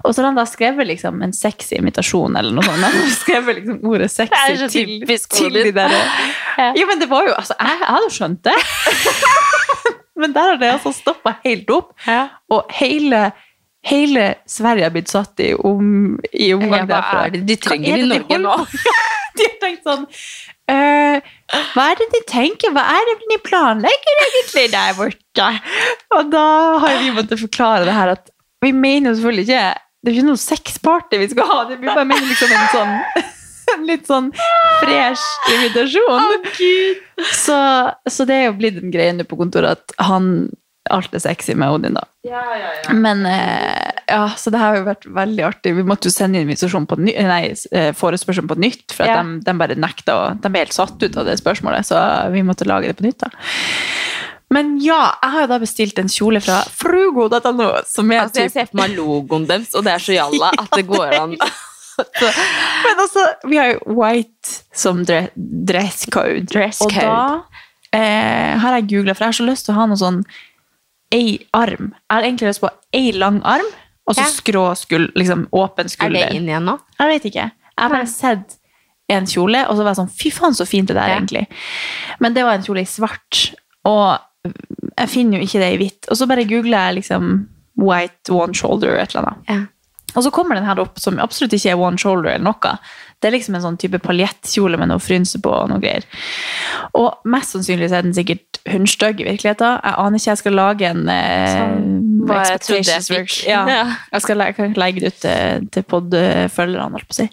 [0.02, 2.86] Og så har han da skrevet liksom en sexy invitasjon, eller noe sånt.
[2.86, 5.94] Han skrevet liksom ordet sexy til, til de der.
[6.58, 6.72] Ja.
[6.74, 8.56] Jo, men det var jo, altså, jeg, jeg hadde jo skjønt det.
[10.22, 11.92] men der har det altså stoppa helt opp.
[12.50, 13.28] Og hele,
[13.86, 17.24] hele Sverige har blitt satt i, om, i omgang hva derfra.
[17.26, 18.56] er det de trenger er i det de Norge nå?
[19.38, 21.26] De har tenkt sånn uh,
[21.76, 22.72] Hva er det de tenker?
[22.74, 25.50] Hva er det de planlegger egentlig der borte?
[26.16, 26.46] Og da
[26.82, 28.32] har vi måttet forklare det her at
[28.64, 31.60] vi mener jo selvfølgelig ikke Det er ikke noe sexparty vi skal ha.
[31.68, 32.96] Det blir bare mener liksom en sånn
[33.76, 34.30] en litt sånn
[34.80, 36.48] fresh invitasjon.
[37.36, 37.58] så,
[38.08, 40.48] så det er jo blitt en greie nå på kontoret at han
[40.94, 42.04] alt det sexy med Odin, da.
[42.92, 45.74] Men eh, ja, så det har jo vært veldig artig.
[45.78, 47.42] Vi måtte jo sende invitasjon på ny, nei,
[47.96, 49.22] forespørselen på nytt, for at Ja.
[49.22, 52.00] de, de bare nekta og De ble helt satt ut av det spørsmålet, så
[52.34, 53.30] vi måtte lage det på nytt, da.
[54.50, 58.52] Men ja, jeg har jo da bestilt en kjole fra frugo.no, som er Altså, jeg
[58.54, 61.34] ser for meg logoen deres, og det er så jalla at det går an.
[61.98, 62.28] Så,
[62.86, 66.46] Men altså, vi har jo white som dre dress code.
[66.52, 67.42] Dress Og da
[67.92, 70.22] eh, har jeg googla, for jeg har så lyst til å ha noe sånn
[71.14, 71.92] ei arm.
[72.10, 73.66] Jeg har egentlig lyst på ei lang arm,
[74.08, 76.22] og så skrå skul, liksom åpen skulder.
[76.26, 76.78] er det inn igjen nå?
[76.98, 77.50] Jeg vet ikke.
[77.50, 78.56] Jeg har bare sett
[79.08, 81.16] en kjole, og så var jeg sånn Fy faen, så fint det der, Ja.
[81.20, 81.46] egentlig.
[82.20, 84.18] Men det var en kjole i svart, og
[84.98, 86.08] jeg finner jo ikke det i hvitt.
[86.10, 89.44] Og så bare googler jeg liksom white one shoulder, et eller annet.
[89.48, 89.60] Ja.
[90.18, 92.72] Og så kommer den her opp, som absolutt ikke er one shoulder eller noe.
[93.18, 96.06] Det er liksom en sånn type paljettkjole med noe frynse på og noe greier.
[96.98, 99.78] Og mest sannsynlig er den sikkert hundstygg i virkeligheten.
[99.82, 103.34] Jeg aner ikke, jeg skal lage en eh, jeg jeg expectations work.
[103.46, 103.64] Ja.
[103.70, 103.82] Ja.
[104.12, 107.28] Jeg skal legge, legge det ut til, til podfølgerne, holdt på å si.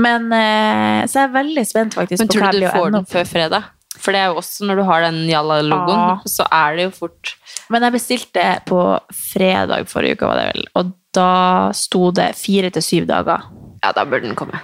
[0.00, 2.66] Men eh, så jeg er veldig spent faktisk Men på tror hva du jeg du
[2.66, 3.74] blir å får den før fredag?
[3.98, 6.24] For det er jo også når du har den Jalla-logoen, ah.
[6.28, 7.34] så er det jo fort
[7.72, 8.80] Men jeg bestilte på
[9.12, 10.66] fredag forrige uke, var det vel.
[10.78, 11.30] Og da
[11.76, 13.48] sto det fire til syv dager.
[13.82, 14.60] Ja, da burde den komme.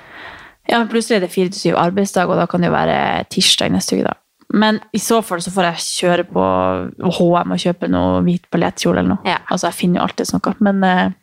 [0.68, 2.98] Ja, men plutselig er det fire til syv arbeidsdag, og da kan det jo være
[3.32, 4.16] tirsdag neste uke, da.
[4.54, 6.44] Men i så fall så får jeg kjøre på
[7.18, 9.26] HM og kjøpe noe hvit paljettkjole eller noe.
[9.26, 9.40] Ja.
[9.48, 10.54] Altså, jeg finner jo alltid noe.
[10.68, 11.16] Men uh,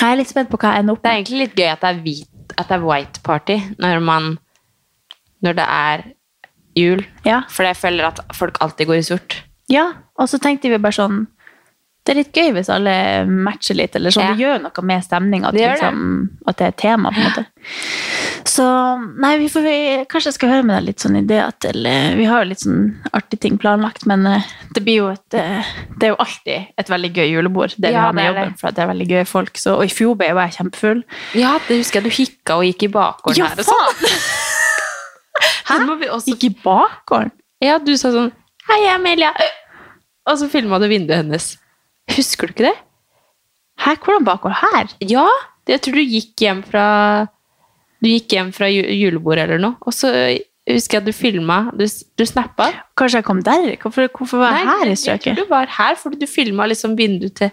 [0.00, 1.84] jeg er litt spent på hva jeg ender opp Det er egentlig litt gøy at
[1.84, 4.30] det er hvit, at det er white party når man
[5.44, 6.04] Når det er
[6.78, 7.04] jul.
[7.24, 7.42] Ja.
[7.50, 9.42] For jeg føler at folk alltid går i sort.
[9.72, 11.24] ja, og så tenkte vi bare sånn
[12.04, 12.92] Det er litt gøy hvis alle
[13.26, 14.26] matcher litt, eller sånn.
[14.26, 14.32] Ja.
[14.36, 15.48] Det gjør noe med stemninga.
[15.48, 16.02] At, liksom,
[16.46, 17.44] at det er et tema, på en måte.
[18.44, 18.66] Så
[19.24, 19.76] nei, vi får, vi,
[20.12, 21.80] kanskje jeg skal høre med deg litt sånn idé til
[22.18, 22.82] Vi har jo litt sånn
[23.16, 24.44] artige ting planlagt, men eh,
[24.76, 25.64] det blir jo et eh,
[25.96, 28.52] Det er jo alltid et veldig gøy julebord, det vi har med jobben.
[28.52, 28.60] det.
[28.60, 29.56] For det er veldig gøy folk.
[29.64, 31.00] Så, og i fjor ble jo jeg kjempefull.
[31.40, 33.64] Ja, det husker jeg du hikka og gikk i bakgården Ja, her.
[33.64, 34.04] og sånn.
[36.00, 37.32] Vi også Gikk i bakgården.
[37.64, 38.32] Ja, du sa sånn
[38.68, 39.32] Hei, Amelia.
[40.28, 41.50] Og så filma du vinduet hennes.
[42.16, 42.76] Husker du ikke det?
[43.84, 44.56] Hæ, hvordan bakgård?
[44.60, 44.94] Her?
[45.04, 45.26] Ja.
[45.68, 46.86] Jeg tror du gikk hjem fra
[48.04, 50.10] Du gikk hjem fra julebordet eller noe, og så
[50.68, 52.70] husker jeg at du filma Du, du snappa.
[53.00, 53.70] Kanskje jeg kom der?
[53.80, 55.26] Hvorfor, hvorfor var jeg her i strøket?
[55.30, 57.52] Jeg tror du var her, fordi du filma liksom vinduet til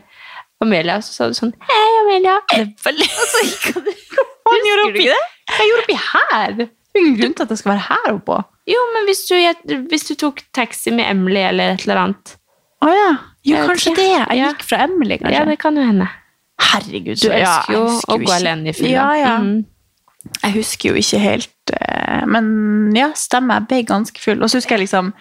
[0.62, 2.38] Amelia, og så sa du sånn Hei, Amelia.
[2.62, 3.92] Og så gikk du
[4.52, 5.24] Husker du ikke det?
[5.52, 6.62] Jeg gjorde oppi her?
[6.92, 8.38] Det er ingen grunn til at jeg skal være her oppå.
[8.70, 9.36] Jo, men hvis du,
[9.90, 12.34] hvis du tok taxi med Emily eller et eller annet
[12.86, 13.12] Å ja.
[13.46, 14.08] Jo, Jeg kanskje det.
[14.12, 15.38] Jeg gikk fra Emily, kanskje.
[15.40, 16.08] Ja, det kan jo hende.
[16.62, 17.16] Herregud.
[17.18, 18.92] Du så- ja, elsker jo å gå alene i fylla.
[18.92, 19.38] Ja, ja.
[19.42, 19.66] Mm.
[20.44, 23.62] Jeg husker jo ikke helt eh, Men ja, stemmer.
[23.62, 24.42] Jeg ble ganske full.
[24.44, 25.14] Og så husker jeg liksom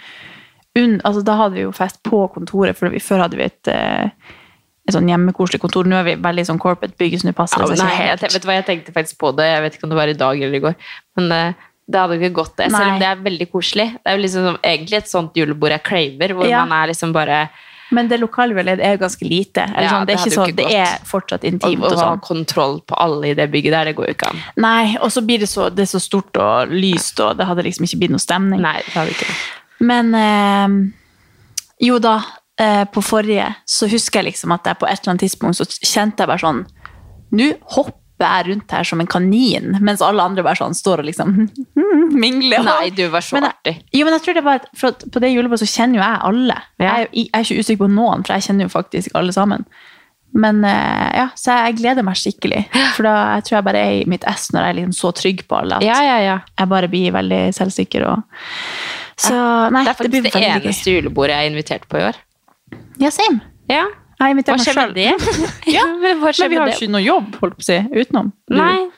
[0.77, 4.11] un, altså, Da hadde vi jo fest på kontoret, for før hadde vi et, eh,
[4.91, 5.89] et sånn hjemmekoselig kontor.
[5.89, 8.29] Nå er vi veldig sånn corporate bygg, så nå passer det seg ikke jeg, helt.
[8.35, 9.49] vet du hva, jeg tenkte faktisk på det.
[9.51, 10.79] Jeg vet ikke om det var i dag eller i går.
[11.19, 12.69] Men Uh, det hadde ikke gått, det.
[12.71, 13.89] Selv om det er veldig koselig.
[13.99, 16.65] Det er jo liksom egentlig et sånt julebord jeg craver, hvor Ja.
[16.65, 17.49] man er liksom bare
[17.93, 19.65] Men det lokale leid, er jo ganske lite.
[19.67, 21.83] Ja, sånn, det, er ikke hadde så, det er fortsatt intimt.
[21.83, 22.21] å ha sånn.
[22.23, 24.43] kontroll på alle i det bygget der, det går jo ikke an.
[24.63, 27.89] Nei, og så blir det så, det så stort og lyst, og det hadde liksom
[27.89, 28.63] ikke blitt noe stemning.
[28.63, 29.35] Nei, det hadde ikke det.
[29.81, 30.69] Men eh,
[31.81, 32.21] jo da,
[32.93, 36.25] på forrige så husker jeg liksom at jeg på et eller annet tidspunkt så kjente
[36.25, 36.63] jeg bare sånn
[37.39, 37.47] Nå
[37.77, 41.37] hopper jeg rundt her som en kanin, mens alle andre bare sånn står og liksom
[42.25, 42.65] mingler.
[42.67, 43.75] Nei, du var så Men jeg- artig.
[43.97, 46.21] Jo, men jeg tror det var for at på det julebordet så kjenner jo jeg
[46.29, 46.57] alle.
[46.83, 46.97] Ja.
[46.99, 49.65] Jeg, jeg er ikke usikker på noen, for jeg kjenner jo faktisk alle sammen.
[50.35, 52.65] Men eh, ja, så jeg gleder meg skikkelig.
[52.97, 55.13] For da jeg tror jeg bare er i mitt ess når jeg er liksom så
[55.23, 56.37] trygg på alle at Ja, ja, ja.
[56.61, 58.05] jeg bare blir veldig selvsikker.
[58.11, 58.43] Og...
[59.21, 59.35] Så
[59.75, 62.21] nei, Det er faktisk blir det, eneste julebordet jeg er invitert på i år.
[63.01, 63.41] Ja, same.
[63.71, 63.87] Ja,
[64.21, 65.11] Jeg Hva meg det?
[65.77, 68.33] ja, men Men vi har jo ikke noe jobb, holdt på å si, utenom.
[68.51, 68.57] Du.
[68.59, 68.89] Nei,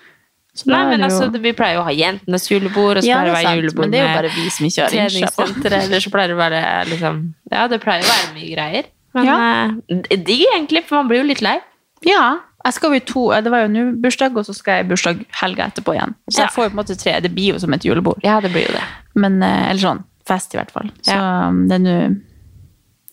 [0.52, 3.20] Så Nei, men jo- altså, vi pleier jo å ha jentenes julebord, og så ja,
[3.22, 4.90] pleier det å være julebord men det er jo med bare vi som ikke har
[4.92, 7.20] treningssenteret, eller så pleier det å være liksom
[7.54, 8.90] Ja, det pleier å være mye greier.
[9.14, 9.36] Men Ja.
[9.70, 11.58] uh, digg egentlig, for man blir jo litt lei.
[12.04, 14.84] Ja, jeg skal jo i to, det var jo nå bursdag, og så skal jeg
[14.86, 16.14] i bursdag helga etterpå igjen.
[16.30, 16.44] Så Ja.
[16.46, 18.20] jeg får jo på en måte tre, det blir jo som et julebord.
[18.22, 18.84] Ja, det blir jo det.
[19.14, 20.90] Men, uh, eller sånn, fest i hvert fall.
[21.02, 21.50] Så ja.
[21.50, 22.20] det er nå,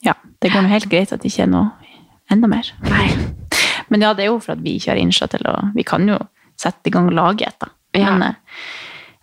[0.06, 1.72] ja, det går nå helt greit at det ikke er noe
[2.32, 2.70] enda mer.
[2.88, 3.08] Nei.
[3.90, 6.06] Men ja, det er jo for at vi ikke har innsjø til å, vi kan
[6.08, 6.18] jo
[6.60, 7.72] sette i gang og lage et da.
[7.98, 8.12] Ja.
[8.14, 8.36] Men eh,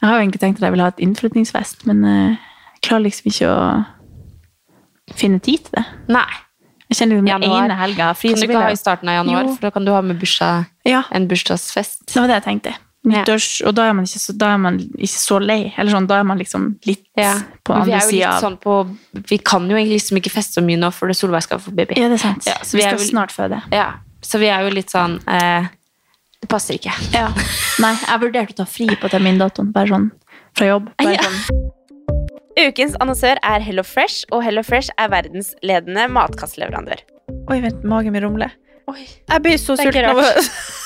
[0.00, 2.34] jeg har jo egentlig tenkt at jeg vil ha et innflytningsfest, men eh,
[2.76, 3.60] jeg klarer liksom ikke å
[5.16, 5.84] finne tid til det.
[6.12, 6.26] Nei.
[6.86, 9.46] Jeg kjenner liksom den ene helga fri, Kan du ikke ha i starten av januar,
[9.48, 9.54] Jo.
[9.56, 12.06] for da kan du ha med bursdag, Ja, en bursdagsfest.
[12.12, 12.74] det var det jeg tenkte.
[13.07, 15.73] Nyttårs, og da er, man ikke så, da er man ikke så lei.
[15.79, 17.35] Eller sånn, da er man liksom litt Ja.
[17.64, 18.75] på andre er jo sida litt sånn på
[19.31, 21.71] Vi kan jo egentlig liksom ikke feste så mye nå, for det Solveig skal få
[21.75, 21.95] baby.
[22.01, 22.47] Ja, det er sant.
[22.47, 23.62] Ja, så vi vi skal jo, snart føde.
[23.73, 23.92] Ja,
[24.23, 25.69] Så vi er jo litt sånn eh,
[26.42, 26.92] Det passer ikke.
[27.14, 27.29] Ja.
[27.81, 30.11] Nei, jeg vurderte å ta fri på termindatoen, bare sånn
[30.57, 30.90] fra jobb.
[30.99, 31.23] Bare Ja.
[31.23, 31.73] sånn.
[32.59, 37.03] Ukens annonsør er Hello Fresh, og Hello Fresh er verdens ledende matkastleverandør.
[37.51, 38.51] Oi, vent, magen min rumler.
[38.88, 39.03] Oi.
[39.29, 40.27] Jeg blir så sulten av å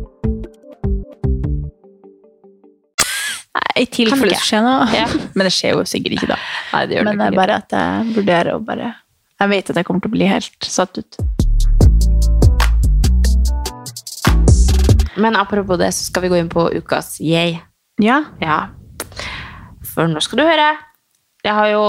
[3.81, 4.87] I tilfelle det skjer noe.
[4.93, 5.07] Ja.
[5.35, 6.37] Men det skjer jo sikkert ikke, da.
[6.73, 8.91] Nei, det Men det det er bare at jeg vurderer å bare
[9.41, 11.17] Jeg vet at jeg kommer til å bli helt satt ut.
[15.21, 17.57] Men apropos det, så skal vi gå inn på ukas yay.
[18.01, 18.21] Ja.
[18.41, 18.71] Ja.
[19.91, 20.69] For nå skal du høre.
[21.41, 21.85] Jeg har jo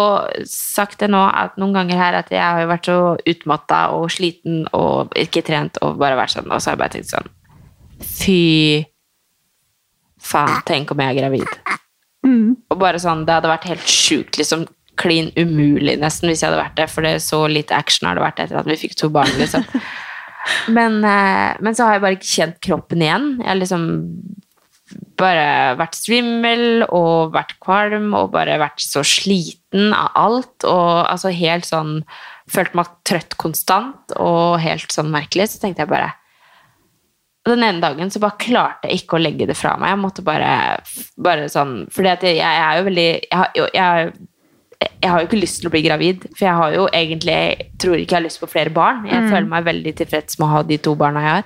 [0.48, 2.96] sagt det nå at noen ganger her at jeg har jo vært så
[3.34, 6.94] utmatta og sliten og ikke trent og bare vært sånn, og så har jeg bare
[6.96, 7.28] tenkt sånn
[8.02, 8.40] Fy
[10.22, 11.52] faen, tenk om jeg er gravid.
[12.70, 14.66] Og bare sånn, Det hadde vært helt sjukt, liksom
[15.00, 18.26] klin umulig nesten hvis jeg hadde vært det, for det så lite action har det
[18.26, 19.30] vært etter at vi fikk to barn.
[19.40, 19.64] liksom.
[20.76, 23.26] Men, eh, men så har jeg bare ikke kjent kroppen igjen.
[23.38, 23.84] Jeg har liksom
[25.20, 30.66] bare vært svimmel og vært kvalm og bare vært så sliten av alt.
[30.66, 32.00] Og altså helt sånn
[32.52, 35.46] Følte meg trøtt konstant og helt sånn merkelig.
[35.52, 36.10] Så tenkte jeg bare
[37.44, 39.90] den ene dagen så bare klarte jeg ikke å legge det fra meg.
[39.90, 40.50] Jeg måtte bare,
[41.18, 44.12] bare sånn Fordi at jeg, jeg er jo veldig jeg, har- jeg,
[45.02, 47.38] jeg har jo ikke lyst til å bli gravid, for jeg har jo egentlig
[47.78, 49.04] tror ikke jeg har lyst på flere barn.
[49.06, 49.30] Jeg Mm.
[49.30, 51.44] føler meg veldig tilfreds med å ha de to barna jeg har.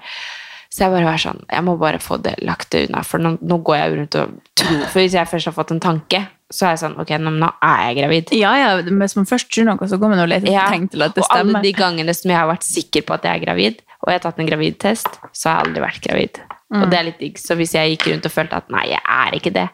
[0.76, 3.30] Så jeg bare var sånn, jeg må bare få det lagt det unna, for nå,
[3.40, 6.20] nå går jeg rundt og tror For hvis jeg først har fått en tanke,
[6.52, 8.32] så er jeg sånn Ok, nå, nå er jeg gravid.
[8.36, 11.06] Ja, ja, Hvis man først tror noe, så går man og leter Ja, tegn til
[11.06, 11.48] at det stemmer.
[11.48, 14.12] og alle de gangene som jeg har vært sikker på at jeg er gravid, og
[14.12, 16.42] jeg har tatt en gravidtest, så har jeg aldri vært gravid.
[16.74, 16.82] Mm.
[16.82, 17.40] Og det er litt digg.
[17.40, 19.66] Så hvis jeg gikk rundt og følte at nei, jeg er ikke det,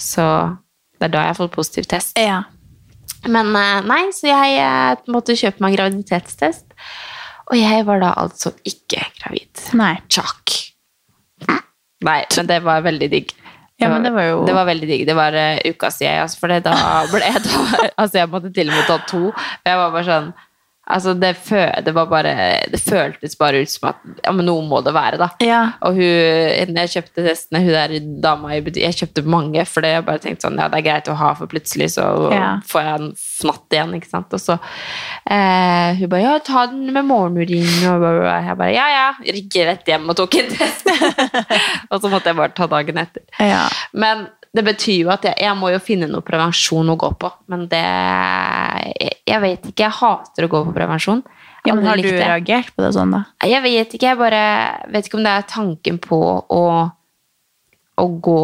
[0.00, 0.26] så
[0.98, 2.18] det er da jeg har fått positiv test.
[2.18, 2.42] Ja.
[3.28, 6.66] Men eh, nei, så jeg eh, måtte kjøpe meg en graviditetstest.
[7.50, 9.62] Og jeg var da altså ikke gravid.
[9.78, 9.94] Nei.
[10.08, 10.56] Tjakk.
[12.00, 13.32] Nei, men det var veldig digg.
[13.80, 15.06] Ja, men det var jo- Det var veldig digg.
[15.08, 16.74] Det var uh, ukas jeg, altså, for da
[17.10, 17.60] ble jeg da
[18.00, 19.22] Altså, jeg måtte til og med ta to.
[19.32, 20.30] Og jeg var bare sånn
[20.90, 21.30] Altså, det,
[21.86, 22.32] det var bare
[22.72, 25.28] Det føltes bare ut som at Ja, men noe må det være, da.
[25.44, 25.60] Ja.
[25.86, 30.04] Og hun, jeg kjøpte testene, hun der dama i butikken Jeg kjøpte mange, for jeg
[30.06, 32.50] bare tenkte sånn Ja, det er greit å ha, for plutselig så Ja.
[32.70, 34.34] får jeg en fnatt igjen, ikke sant.
[34.36, 34.58] Og så
[35.30, 37.70] eh, Hun bare Ja, ta den med morgenurin.
[37.90, 39.06] Og jeg bare Ja, ja.
[39.24, 40.86] Gikk rett hjem og tok en test.
[41.90, 43.24] og så måtte jeg bare ta dagen etter.
[43.40, 43.64] Ja.
[43.92, 47.28] Men det betyr jo at jeg, jeg må jo finne noe prevensjon å gå på.
[47.52, 49.84] Men det Jeg, jeg vet ikke.
[49.86, 51.20] Jeg hater å gå på prevensjon.
[51.68, 53.20] Ja, men har du reagert på det sånn, da?
[53.46, 54.40] Jeg vet ikke, jeg bare
[54.90, 56.62] vet ikke om det er tanken på å,
[58.00, 58.36] å gå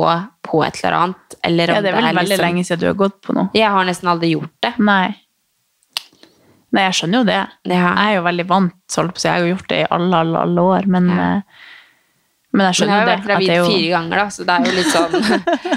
[0.46, 2.86] på et eller annet, eller om Ja, det er vel veldig liksom- lenge siden du
[2.90, 3.48] har gått på noe.
[3.56, 4.74] Jeg har nesten aldri gjort det.
[4.78, 5.16] Nei.
[6.76, 7.40] Nei, jeg skjønner jo det.
[7.72, 9.28] Jeg er jo veldig vant, så holdt på å si.
[9.30, 11.14] Jeg har jo gjort det i alle, alle, alle år, men, ja.
[11.16, 11.42] men jeg
[12.52, 13.16] Men jeg skjønner har jo jo det.
[13.16, 15.12] vært at gravid det er jo- fire ganger, da, så det er jo litt sånn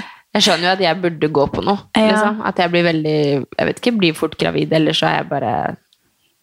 [0.34, 1.78] Jeg skjønner jo at jeg burde gå på noe.
[1.98, 2.06] Ja.
[2.12, 2.42] Liksom.
[2.46, 3.14] At jeg blir veldig
[3.58, 5.54] Jeg vet ikke, blir fort gravid, eller så er jeg bare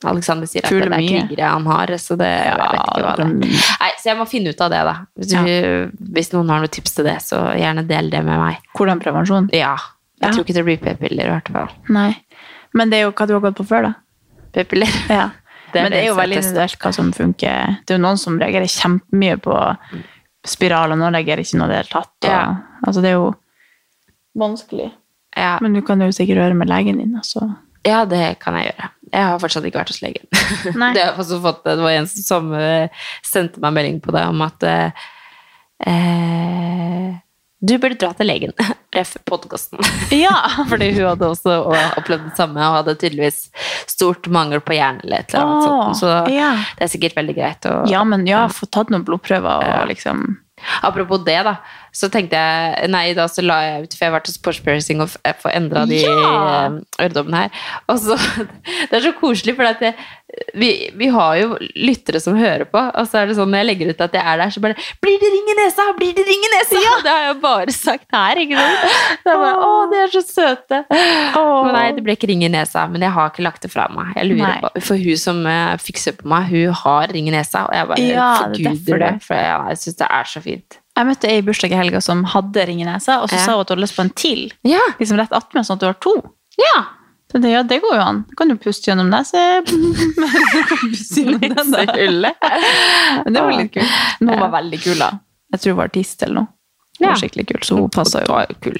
[0.05, 1.21] Alexander sier at Føler det er mye.
[1.27, 3.61] krigere han har, så det jeg vet ikke hva det er.
[3.81, 4.95] Nei, så jeg må finne ut av det, da.
[5.17, 8.59] Hvis, du, hvis noen har noen tips til det, så gjerne del det med meg.
[8.77, 9.47] Hvordan prevensjon?
[9.57, 9.71] Ja.
[10.21, 10.29] Jeg Ja.
[10.35, 11.73] tror ikke det blir p-piller, i hvert fall.
[11.89, 12.11] Nei.
[12.77, 13.93] Men det er jo hva du har gått på før, da.
[14.53, 14.93] P-piller.
[15.17, 15.29] Ja.
[15.73, 17.73] Det er Men det er jo veldig individuelt hva som funker.
[17.85, 19.57] Det er jo noen som reagerer kjempemye på
[20.47, 22.13] spiral, og noen reagerer ikke i det hele tatt.
[22.21, 22.45] Og, Ja.
[22.85, 23.33] Altså, det er jo
[24.39, 24.91] vanskelig.
[25.37, 25.57] Ja.
[25.61, 27.45] Men du kan jo sikkert høre med legen din, altså.
[27.87, 28.89] Ja, det kan jeg gjøre.
[29.13, 30.25] Jeg har fortsatt ikke vært hos legen.
[30.81, 30.91] Nei.
[30.97, 34.65] Det, har fått, det var en som eh, sendte meg melding på det om at
[34.67, 35.05] eh,
[35.87, 37.15] eh,
[37.57, 38.53] du burde dra til legen.
[38.97, 39.79] ref podkasten.
[40.11, 40.35] Ja.
[40.69, 41.57] Fordi hun hadde også
[41.99, 43.47] opplevd det samme og hadde tydeligvis
[43.89, 46.01] stort mangel på jern eller et eller annet sånt.
[46.01, 46.51] Så ja.
[46.77, 50.27] det er sikkert veldig greit å ja, men ja, få tatt noen blodprøver og liksom
[50.81, 51.51] Apropos det, da,
[51.97, 55.07] så tenkte jeg Nei, da så la jeg ut, for jeg vært hos Porsche og
[55.09, 56.13] f- får endra de Ja!
[56.67, 57.65] eh, øredobbene her.
[57.89, 58.17] Og så
[58.91, 59.95] Det er så koselig, for at jeg,
[60.59, 63.67] vi, vi har jo lyttere som hører på, og så er det sånn når jeg
[63.71, 65.85] legger ut at jeg er der, så bare Blir det ring i nesa?
[65.97, 66.81] Blir det ring i nesa?
[67.07, 68.97] Det har jeg bare sagt her, ikke sant?
[69.23, 70.81] Det er bare, Å, de er så søte.
[70.91, 73.87] Men nei, det ble ikke ring i nesa, men jeg har ikke lagt det fra
[73.93, 74.11] meg.
[74.19, 74.57] Jeg lurer Nei.
[74.63, 77.89] på, For hun som eh, fikser på meg, hun har ring i nesa, og jeg
[77.93, 79.13] bare Ja, er forguder det.
[79.17, 79.23] det.
[79.27, 80.79] For jeg, jeg syns det er så fint.
[80.97, 83.45] Jeg møtte ei i bursdag i helga som hadde ring i nesa, og så Ja.
[83.45, 84.47] sa hun at hun hadde lyst på en til.
[84.65, 84.81] Ja.
[84.99, 86.15] Liksom rett attmed, sånn at du har to.
[86.57, 86.85] Ja.
[87.31, 88.25] Så det, ja, det går jo an.
[88.29, 89.61] Du kan jo puste gjennom nesa.
[89.67, 91.39] puste gjennom
[91.71, 92.33] den, da.
[93.25, 93.95] Men det var litt kult.
[94.19, 95.11] Hun var veldig kul, da.
[95.53, 96.47] Jeg tror hun var artist eller noe.
[96.97, 97.11] Hun Ja.
[97.13, 98.39] var skikkelig kul, så hun passa jo.
[98.63, 98.79] Kul.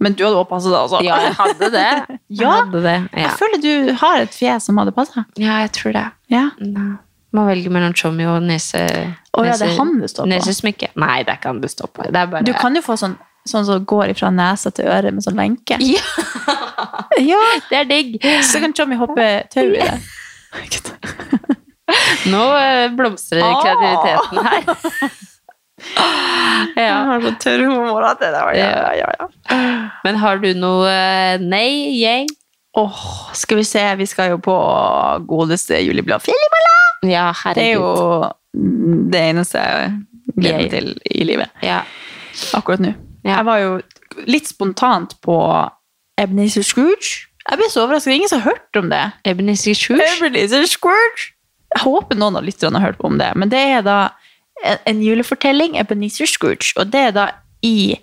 [0.00, 1.00] Men du hadde også passet deg, altså.
[1.04, 2.18] Ja, jeg hadde det.
[2.30, 2.96] Jeg hadde det.
[3.12, 3.24] Ja.
[3.26, 5.24] Jeg føler du har et fjes som hadde passa.
[5.36, 6.06] ja, jeg tror det.
[6.30, 6.50] Ja.
[6.60, 6.96] Nei.
[7.36, 8.80] Må velge mellom chommy og nese...
[9.38, 10.30] oh, ja, det er han det står på.
[10.32, 10.88] Nesesmykke.
[10.98, 12.06] Nei, det er ikke han det står på.
[12.10, 15.24] Det bare Du kan jo få sånn Sånn som går fra nese til øre med
[15.24, 15.78] sånn lenke.
[15.80, 16.02] Ja.
[17.20, 18.18] Ja, Det er digg.
[18.46, 19.96] Så kan chommy hoppe tau i det.
[22.32, 24.62] Nå eh, blomstrer kreativiteten her.
[26.86, 26.94] ja.
[27.10, 28.52] har så tørr humor at det der.
[28.58, 29.28] Ja, ja, ja.
[30.04, 32.28] Men har du noe eh, nei, yay?
[32.78, 33.02] Åh,
[33.34, 34.56] skal vi se, vi skal jo på
[35.28, 36.79] godeste juleblad Fjellimola!
[37.06, 37.56] Ja, herregud.
[37.56, 39.90] Det er jo det eneste jeg
[40.36, 41.52] gleder meg til i livet.
[41.64, 41.82] Ja.
[42.56, 42.94] Akkurat nå.
[43.24, 43.36] Ja.
[43.38, 43.72] Jeg var jo
[44.30, 45.36] litt spontant på
[46.20, 47.26] Ebenezer Scrooge.
[47.46, 48.14] Jeg ble så overrasket.
[48.14, 49.02] Ingen som har hørt om det.
[49.28, 50.08] Ebenezer Scrooge.
[50.18, 51.30] Ebenezer Scrooge.
[51.70, 53.98] Jeg håper noen av lytterne har hørt om det, men det er da
[54.66, 57.26] en, en julefortelling, Ebenezer Scrooge, og det er da
[57.62, 57.94] i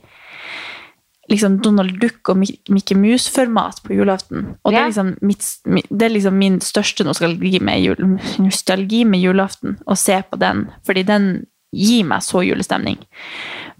[1.31, 4.53] liksom Donald Duck og Mikke Mickey Mouse-format på julaften.
[4.63, 5.47] Og det, er liksom mitt,
[5.89, 10.67] det er liksom min største nostalgi med, jul, nostalgi med julaften, å se på den,
[10.87, 11.27] fordi den
[11.75, 13.01] gir meg så julestemning.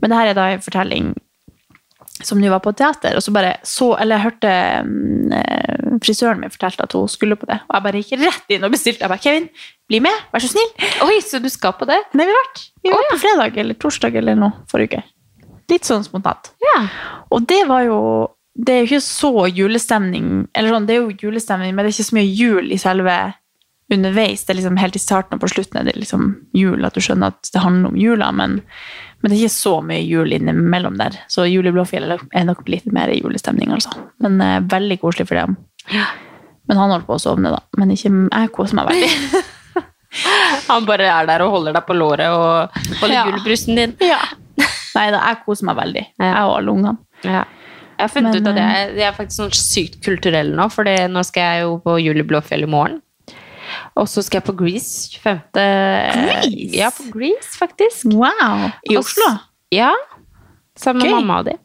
[0.02, 1.16] Men det her er da en fortelling
[2.26, 4.54] som nå var på teater, og så bare så, eller jeg hørte
[4.88, 8.56] mm, eh, frisøren min fortalte at hun skulle på det, og jeg bare gikk rett
[8.56, 9.06] inn og bestilte.
[9.06, 9.46] Jeg bare, Kevin,
[9.90, 10.72] bli med, vær så snill.
[11.06, 12.00] Oi, så du skal på det?
[12.18, 15.04] Nei, vi har vært, vi var på fredag eller torsdag eller noe forrige uke.
[15.72, 16.52] Litt sånn spontant.
[16.64, 16.78] Ja.
[17.34, 17.98] Og det var jo,
[18.56, 21.98] det er jo ikke så julestemning, eller sånn, det er jo julestemning, men det er
[21.98, 23.18] ikke så mye jul i selve
[23.94, 24.46] underveis.
[24.46, 27.04] Det er liksom helt i starten og på slutten er det liksom jul, at du
[27.04, 28.58] skjønner at det handler om jula, men,
[29.22, 31.20] men det er ikke så mye jul innimellom der.
[31.32, 33.94] Så Jul i Blåfjell er nok litt mer julestemning, altså.
[34.24, 35.56] Men eh, veldig koselig for dem.
[36.68, 37.62] Men han holdt på å sovne, da.
[37.80, 39.44] Men ikke, jeg koser meg veldig.
[40.68, 43.26] Han bare er der og holder deg på låret og holder Ja.
[43.30, 43.94] julebrusen din.
[44.04, 44.20] ja.
[44.98, 46.06] Nei da, jeg koser meg veldig.
[46.20, 46.28] Ja.
[46.34, 46.98] Jeg og alle ungene.
[47.24, 47.44] Ja.
[47.98, 50.86] Jeg har funnet Men, ut at jeg, jeg er faktisk sånn sykt kulturell nå, for
[50.86, 53.00] nå skal jeg jo på Jul i Blåfjell i morgen.
[53.98, 55.40] Og så skal jeg på Grease 25.
[55.58, 56.78] Grease?
[56.78, 58.06] Ja, på Grease, faktisk.
[58.14, 58.68] Wow!
[58.90, 59.26] I Oslo?
[59.32, 59.40] Også,
[59.76, 59.92] Ja.
[60.78, 61.56] Sammen med mamma og de.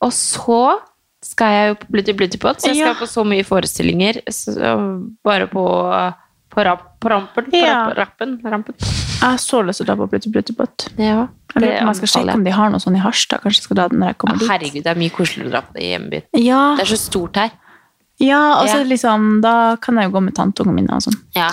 [0.00, 0.78] Og så
[1.22, 2.98] skal jeg jo på Blutty Blutty Pot, så jeg skal Ja.
[2.98, 4.22] på så mye forestillinger.
[4.32, 4.56] Så,
[5.22, 5.64] bare på,
[6.50, 7.50] på, rap, på rampen.
[7.52, 7.84] På Ja.
[7.84, 8.40] rapp, rappen.
[8.42, 8.74] rampen.
[9.20, 10.86] Jeg har så lyst til å dra på Plutti Plutti Pott.
[10.96, 13.42] Ja, Jeg lurer på om jeg skal sjekke om de har noe sånn i Harstad.
[13.44, 14.48] Kanskje jeg skal dra den når jeg kommer dit.
[14.48, 16.24] Herregud, det er mye koseligere å dra på det i hjembyen.
[16.40, 17.50] Ja, Det er så stort her.
[18.20, 21.20] ja og så liksom, da kan jeg jo gå med tanteungene mine og sånn.
[21.36, 21.50] Ja.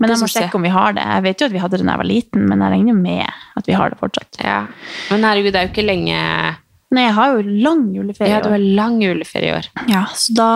[0.00, 1.02] Men jeg må sjekke om vi har det.
[1.04, 3.26] Jeg vet jo at vi hadde det da jeg var liten, men jeg regner med
[3.56, 4.40] at vi har det fortsatt.
[4.42, 4.66] ja.
[5.10, 6.56] Men herregud, det er jo ikke lenge
[6.90, 8.30] Nei, jeg har jo lang juleferie.
[8.32, 9.68] Ja, du har lang juleferie i år.
[9.88, 10.48] ja, så da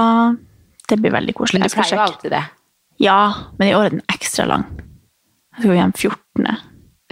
[0.88, 1.60] Det blir veldig koselig.
[1.60, 2.44] Men du pleier jo alltid det.
[3.00, 4.64] Ja, men i år er den ekstra lang.
[5.56, 6.56] Jeg skal hjem 14.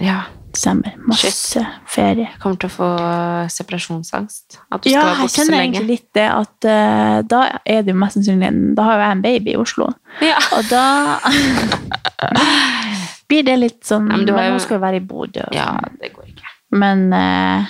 [0.03, 0.21] Ja.
[0.53, 0.91] desember.
[1.09, 2.27] Masse ferie.
[2.41, 4.59] Kommer til å få øh, separasjonsangst.
[4.71, 5.21] At du Ja, skal være lenge.
[5.23, 8.83] borte så kjenner egentlig litt det at uh, da er det jo mest sannsynlig Da
[8.85, 9.87] har jo jeg en baby i Oslo.
[10.21, 10.37] Ja.
[10.53, 10.83] Og da
[13.29, 15.45] blir det litt sånn Ja, men Men, jo- hun skal jo være i Bodø.
[15.55, 15.97] ja, sånn.
[16.01, 16.51] det går ikke.
[16.83, 17.65] Men uh,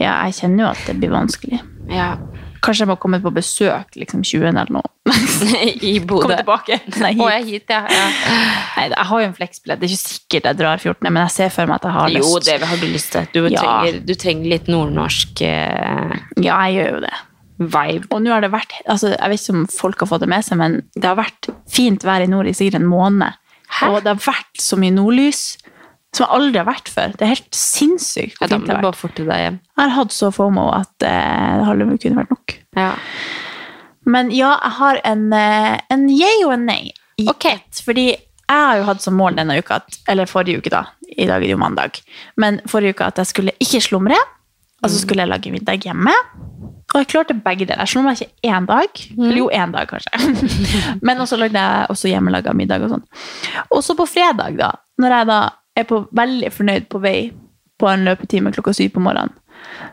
[0.00, 1.60] ja, jeg kjenner jo at det blir vanskelig.
[1.90, 2.14] Ja.
[2.64, 4.46] Kanskje jeg må komme på besøk liksom 20.
[4.50, 4.88] eller noe.
[5.90, 6.22] I Bodø.
[6.24, 6.78] Komme tilbake.
[7.04, 7.82] Nei, Å, jeg er hit, ja.
[7.92, 8.06] ja.
[8.78, 9.80] Nei, jeg har jo en fleksbillett.
[9.82, 12.14] Det er ikke sikkert jeg drar 14., men jeg ser for meg at jeg har
[12.14, 12.32] lyst.
[12.32, 13.28] Jo, det har du lyst til.
[13.34, 13.60] Du, Ja.
[13.60, 17.14] trenger, du trenger litt nordnorsk eh, Ja, jeg gjør jo det.
[17.76, 18.08] vibe.
[18.10, 20.42] Og nå har det vært, altså jeg vet ikke om folk har fått det med
[20.46, 23.36] seg, men det har vært fint vær i nord i sikkert en måned.
[23.86, 25.44] Og det har vært så mye nordlys
[26.14, 27.14] som jeg aldri har vært før.
[27.14, 29.56] Det er helt sinnssykt Ja, da må du bare forte deg hjem.
[29.74, 32.54] Jeg har hatt så FOMO at eh, det hadde kunne vært nok.
[32.78, 32.92] Ja.
[34.04, 36.82] Men ja, jeg har en, eh, en yay og en nei
[37.20, 37.58] i okay.
[37.58, 37.82] ett.
[37.84, 41.38] Fordi jeg har jo hatt som mål denne uka, eller forrige uke da, i dag
[41.38, 42.00] er det jo mandag,
[42.40, 44.20] men forrige uke at jeg skulle ikke slumre,
[44.84, 46.12] Og så skulle jeg lage middag hjemme.
[46.92, 47.86] Og jeg klarte begge deler.
[47.86, 48.98] Jeg slumra ikke én dag.
[49.16, 50.12] Eller jo, én dag, kanskje.
[51.06, 53.06] Men også lagde jeg også hjemmelaga middag og sånn.
[53.72, 54.68] Og så på fredag, da,
[55.00, 55.38] når jeg da
[55.78, 57.18] er på, veldig fornøyd på vei
[57.80, 59.34] på en løpetime klokka syv på morgenen,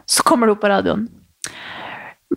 [0.09, 1.07] så kommer det opp på radioen.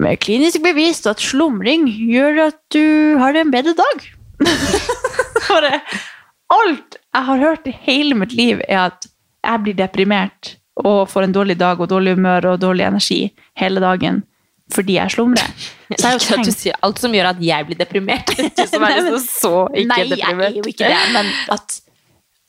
[0.00, 4.06] Med klinisk bevist at slumring gjør at du har en bedre dag.
[5.46, 9.06] For alt jeg har hørt i hele mitt liv, er at
[9.44, 13.20] jeg blir deprimert og får en dårlig dag og dårlig humør og dårlig energi
[13.60, 14.24] hele dagen
[14.72, 15.50] fordi jeg slumrer.
[15.92, 18.30] Så jeg ikke Ikke at du sier alt som gjør at jeg blir deprimert.
[18.32, 21.76] Du som er liksom så ikke Nei, jeg er jo ikke det, men at,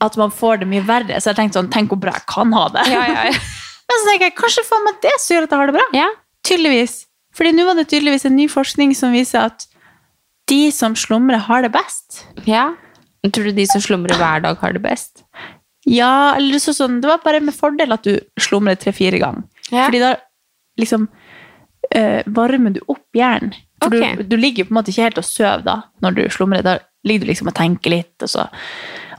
[0.08, 1.20] at man får det mye verre.
[1.20, 2.86] Så jeg tenkte sånn, tenk hvor bra jeg kan ha det.
[2.92, 3.44] Ja, ja, ja.
[3.90, 5.86] Men så tenker jeg, kanskje faen meg det som gjør at jeg har det bra.
[5.96, 6.08] Ja.
[6.46, 6.96] Tydeligvis.
[7.36, 9.68] Fordi nå var det tydeligvis en ny forskning som viser at
[10.50, 12.26] de som slumrer, har det best.
[12.46, 12.72] ja.
[13.26, 15.24] Tror du de som slumrer hver dag, har det best?
[15.90, 19.48] Ja, eller så sånn, det var bare med fordel at du slumrer tre-fire ganger.
[19.72, 20.12] Fordi da
[20.78, 21.08] liksom
[21.90, 23.56] øh, varmer du opp hjernen.
[23.82, 24.20] For okay.
[24.22, 25.76] du, du ligger på en måte ikke helt og sover da,
[26.06, 26.66] når du slumrer.
[26.66, 28.48] Da ligger du liksom og tenker litt, og så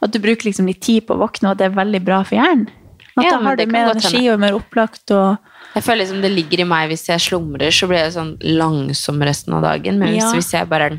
[0.03, 2.23] at du bruker liksom litt tid på å våkne, og at det er veldig bra
[2.27, 2.69] for hjernen.
[3.17, 5.11] At Ja, da har du mer energi og mer opplagt.
[5.11, 5.39] og...
[5.75, 9.23] Jeg føler liksom det ligger i meg hvis jeg slumrer, så blir jeg sånn langsom
[9.25, 9.99] resten av dagen.
[9.99, 10.33] Men hvis, Ja.
[10.37, 10.91] hvis jeg bare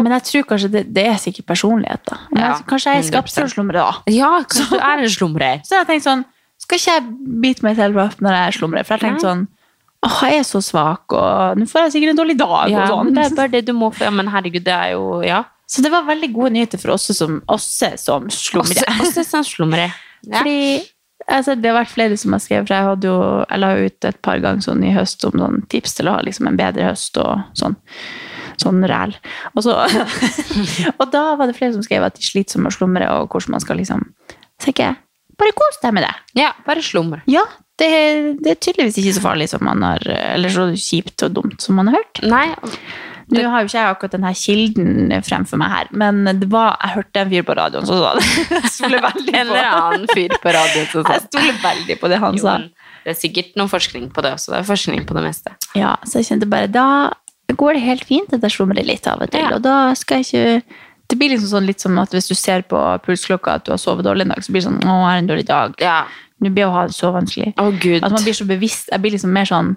[0.00, 2.16] Men jeg tror kanskje det, det er sikkert personlighet, da.
[2.36, 3.92] Ja, jeg, kanskje jeg er skapt for å slumre, da.
[4.06, 5.60] Ja, kanskje du er en slumrer.
[5.66, 6.24] Så jeg tenkte sånn,
[6.62, 7.02] skal ikke jeg
[7.42, 8.84] bite meg selv opp når jeg slumrer?
[8.86, 9.46] For jeg tenkte sånn,
[10.06, 13.14] åh, jeg er så svak, og nå får jeg sikkert en dårlig dag, og sånn.
[13.16, 14.04] det er bare det du må få.
[14.06, 15.42] Ja, men herregud, det er jo Ja.
[15.70, 17.68] Så det var veldig gode nyheter for oss som, oss
[18.02, 19.44] som slumrer.
[19.46, 19.92] Slumrer.
[20.26, 20.40] Ja.
[20.40, 20.80] Fordi
[21.30, 24.08] altså, det har vært flere som har skrevet, for jeg, hadde jo, jeg la ut
[24.08, 26.90] et par ganger sånn i høst om sånn tips til å ha liksom en bedre
[26.90, 27.78] høst og sånn.
[28.60, 29.14] Sånn ræl.
[29.54, 29.76] Og, så,
[31.00, 33.56] og da var det flere som skrev at de sliter med å slumre, og hvordan
[33.56, 34.04] man skal liksom
[34.60, 34.98] Så jeg,
[35.40, 36.12] bare kos deg med det.
[36.42, 37.22] ja, bare slumre.
[37.30, 37.46] Ja,
[37.80, 37.88] det,
[38.42, 41.78] det er tydeligvis ikke så farlig som man har Eller så kjipt og dumt som
[41.80, 42.20] man har hørt.
[42.28, 42.50] Nei,
[43.30, 46.96] Nå har jo ikke jeg akkurat denne kilden fremfor meg her, men det var, jeg
[46.98, 48.26] hørte en fyr på radioen som sa det.
[48.56, 51.96] Jeg stoler veldig en på eller annen fyr på radioen som sa Jeg stoler veldig
[52.00, 52.54] på det han Jo, sa.
[53.04, 54.52] Det er sikkert noe forskning på det også.
[54.52, 55.52] Det er forskning på det meste.
[55.78, 56.86] Ja, så jeg kjente bare Da
[57.56, 59.42] går det helt fint at jeg slumrer litt av og til.
[59.42, 59.56] Ja.
[59.56, 62.62] Og da skal jeg ikke Det blir liksom sånn litt som at hvis du ser
[62.70, 65.08] på pulsklokka at du har sovet dårlig en dag, så blir det sånn Å, jeg
[65.08, 65.78] har en dårlig dag.
[65.82, 66.00] Ja.
[66.40, 67.50] Nå blir det å ha det så vanskelig.
[67.82, 68.04] Gud.
[68.04, 68.88] At man blir så bevisst.
[68.92, 69.74] Jeg blir liksom mer sånn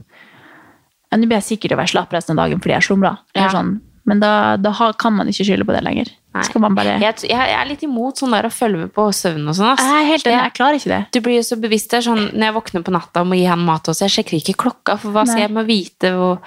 [1.17, 3.17] Nå blir jeg sikkert å være slapp resten av dagen fordi jeg slumra.
[3.35, 3.49] Ja.
[3.53, 3.81] Sånn.
[4.05, 6.09] Men da, da kan man ikke skylde på det lenger.
[6.33, 9.77] Bare Jeg, jeg, er litt imot sånn der å følge med på søvn og sånn.
[9.77, 11.01] Jeg helt jeg, jeg klarer ikke det.
[11.13, 13.45] Du blir jo så bevisst der, sånn, Når jeg våkner på natta og må gi
[13.45, 15.45] han mat også, jeg sjekker ikke klokka, for hva skal Nei.
[15.45, 16.41] jeg med å vite hvor,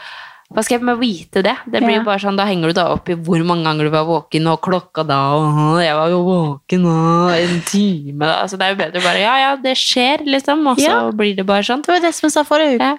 [0.52, 1.54] hva skal jeg med å vite det?
[1.70, 2.02] Det blir Ja.
[2.02, 4.60] bare sånn, Da henger du da opp i hvor mange ganger du var våken, og
[4.66, 8.42] klokka da, og jeg var jo våken og en time da.
[8.42, 11.10] Altså, det er jo bedre bare Ja, ja, det skjer, liksom, og så Ja.
[11.10, 11.80] blir det bare sånn.
[11.86, 12.96] Det var det som jeg sa forrige Ja.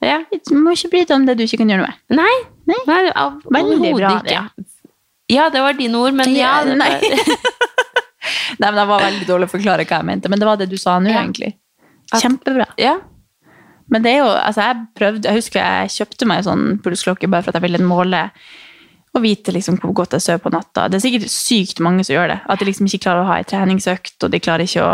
[0.00, 0.18] Ja.
[0.48, 2.16] Du må ikke bry deg om det du ikke kan gjøre noe med.
[2.16, 2.36] Nei,
[2.70, 2.78] Nei.
[2.88, 4.64] nei overhodet bra, ikke.
[5.30, 6.94] Ja, det var dine ord, men ja, Ja, nei.
[8.60, 10.66] Nei, men Det var veldig dårlig å forklare hva jeg mente, men det var det
[10.70, 11.22] du sa nå, Ja.
[11.22, 11.54] egentlig.
[12.12, 12.66] Kjempebra.
[12.76, 12.98] ja.
[13.90, 17.26] Men det er jo, altså jeg prøvde, jeg husker jeg kjøpte meg en sånn pulsklokke
[17.30, 18.20] bare for at jeg ville måle
[19.16, 20.84] og vite liksom hvor godt jeg sover på natta.
[20.86, 22.36] Det er sikkert sykt mange som gjør det.
[22.46, 24.92] At de liksom ikke klarer å ha en treningsøkt, og de klarer ikke å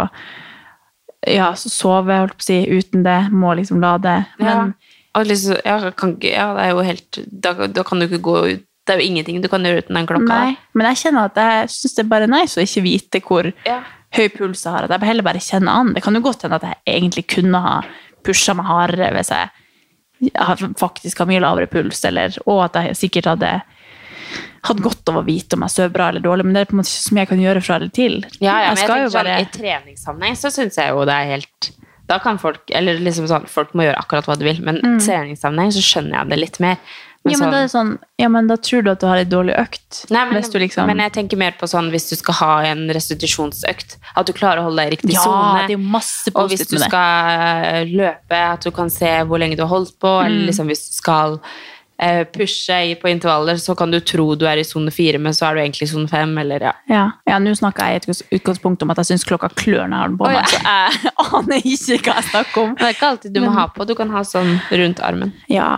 [1.29, 3.19] ja, sove holdt på å si, uten det.
[3.37, 4.15] Må liksom lade.
[4.41, 4.86] Men ja.
[5.25, 8.35] Liksom, ja, kan ikke, ja, det er jo helt da, da kan du ikke gå
[8.53, 10.27] ut Det er jo ingenting du kan gjøre uten den klokka.
[10.31, 13.49] Nei, men jeg kjenner at jeg syns det er bare nice å ikke vite hvor
[13.67, 13.81] Ja.
[14.15, 14.85] høy puls jeg har.
[14.85, 15.95] At jeg heller bare kjenner an.
[15.95, 17.81] Det kan jo godt hende at jeg egentlig kunne ha
[18.23, 19.49] pusha meg hardere hvis jeg
[20.79, 23.51] faktisk har mye lavere puls, eller, og at jeg sikkert hadde
[24.67, 26.75] hatt godt av å vite om jeg sover bra eller dårlig, men det er på
[26.77, 28.17] en måte ikke så mye jeg kan gjøre fra eller til.
[28.41, 31.15] Ja, ja, men jeg jeg tenker bare sånn, I treningssammenheng så syns jeg jo det
[31.19, 31.71] er helt
[32.07, 34.95] Da kan folk Eller liksom sånn, folk må gjøre akkurat hva de vil, men i
[35.03, 36.79] treningssammenheng så skjønner jeg det litt mer.
[37.27, 37.89] Men ja, men det sånn,
[38.23, 40.05] ja, men da tror du at du har en dårlig økt.
[40.15, 42.85] Nei, men, du liksom, men jeg tenker mer på sånn hvis du skal ha en
[42.95, 45.79] restitusjonsøkt, at du klarer å holde deg i riktig ja, sone.
[45.91, 49.97] masse Og hvis du skal løpe, at du kan se hvor lenge du har holdt
[49.99, 50.27] på, Mm.
[50.27, 51.41] eller liksom hvis du skal
[52.33, 55.55] pushe på intervaller, så kan du tro du er i sone fire, men så er
[55.57, 56.73] du egentlig i sone fem, eller ja.
[56.93, 59.97] Ja, ja nå snakker jeg i et utgangspunkt om at jeg syns klokka klør når
[59.97, 60.43] jeg har den på Oh, ja.
[60.45, 62.75] så jeg aner ikke hva jeg snakker om.
[62.77, 65.33] Det er ikke alltid du må ha på, du kan ha sånn rundt armen.
[65.53, 65.71] Ja,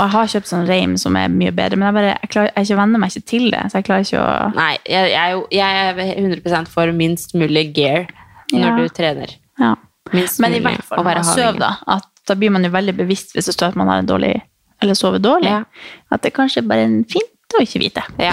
[0.00, 2.52] og jeg har kjøpt sånn reim som er mye bedre, men jeg, bare, jeg, klarer,
[2.56, 4.30] jeg venner meg ikke til det, så jeg klarer ikke å...
[4.56, 8.08] Nei, jeg, jeg, jeg er 100% for minst mulig gear
[8.52, 8.72] når Ja.
[8.80, 9.36] du trener.
[9.60, 9.74] Ja.
[10.12, 12.94] Minst Men i hvert fall å være søv, da, at da blir man jo veldig
[12.98, 14.34] bevisst hvis det står at man har en dårlig,
[14.82, 15.50] eller sove dårlig.
[15.50, 15.64] Ja.
[16.12, 18.02] At det kanskje bare er en fint å ikke vite.
[18.20, 18.32] Ja.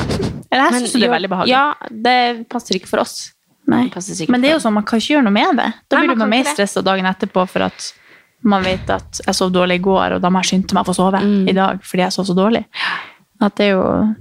[0.50, 1.54] Eller jeg syns det er veldig behagelig.
[1.54, 3.32] Ja, det passer ikke for oss.
[3.70, 3.86] Nei.
[3.94, 5.68] Det Men det er jo sånn, man kan ikke gjøre noe med det.
[5.92, 7.92] Da Nei, blir man du mer stressa dagen etterpå for at
[8.42, 10.90] man vet at jeg sov dårlig i går, og da må jeg skynde meg å
[10.90, 11.50] få sove Mm.
[11.52, 12.64] i dag fordi jeg sov så dårlig.
[13.42, 14.16] At det er jo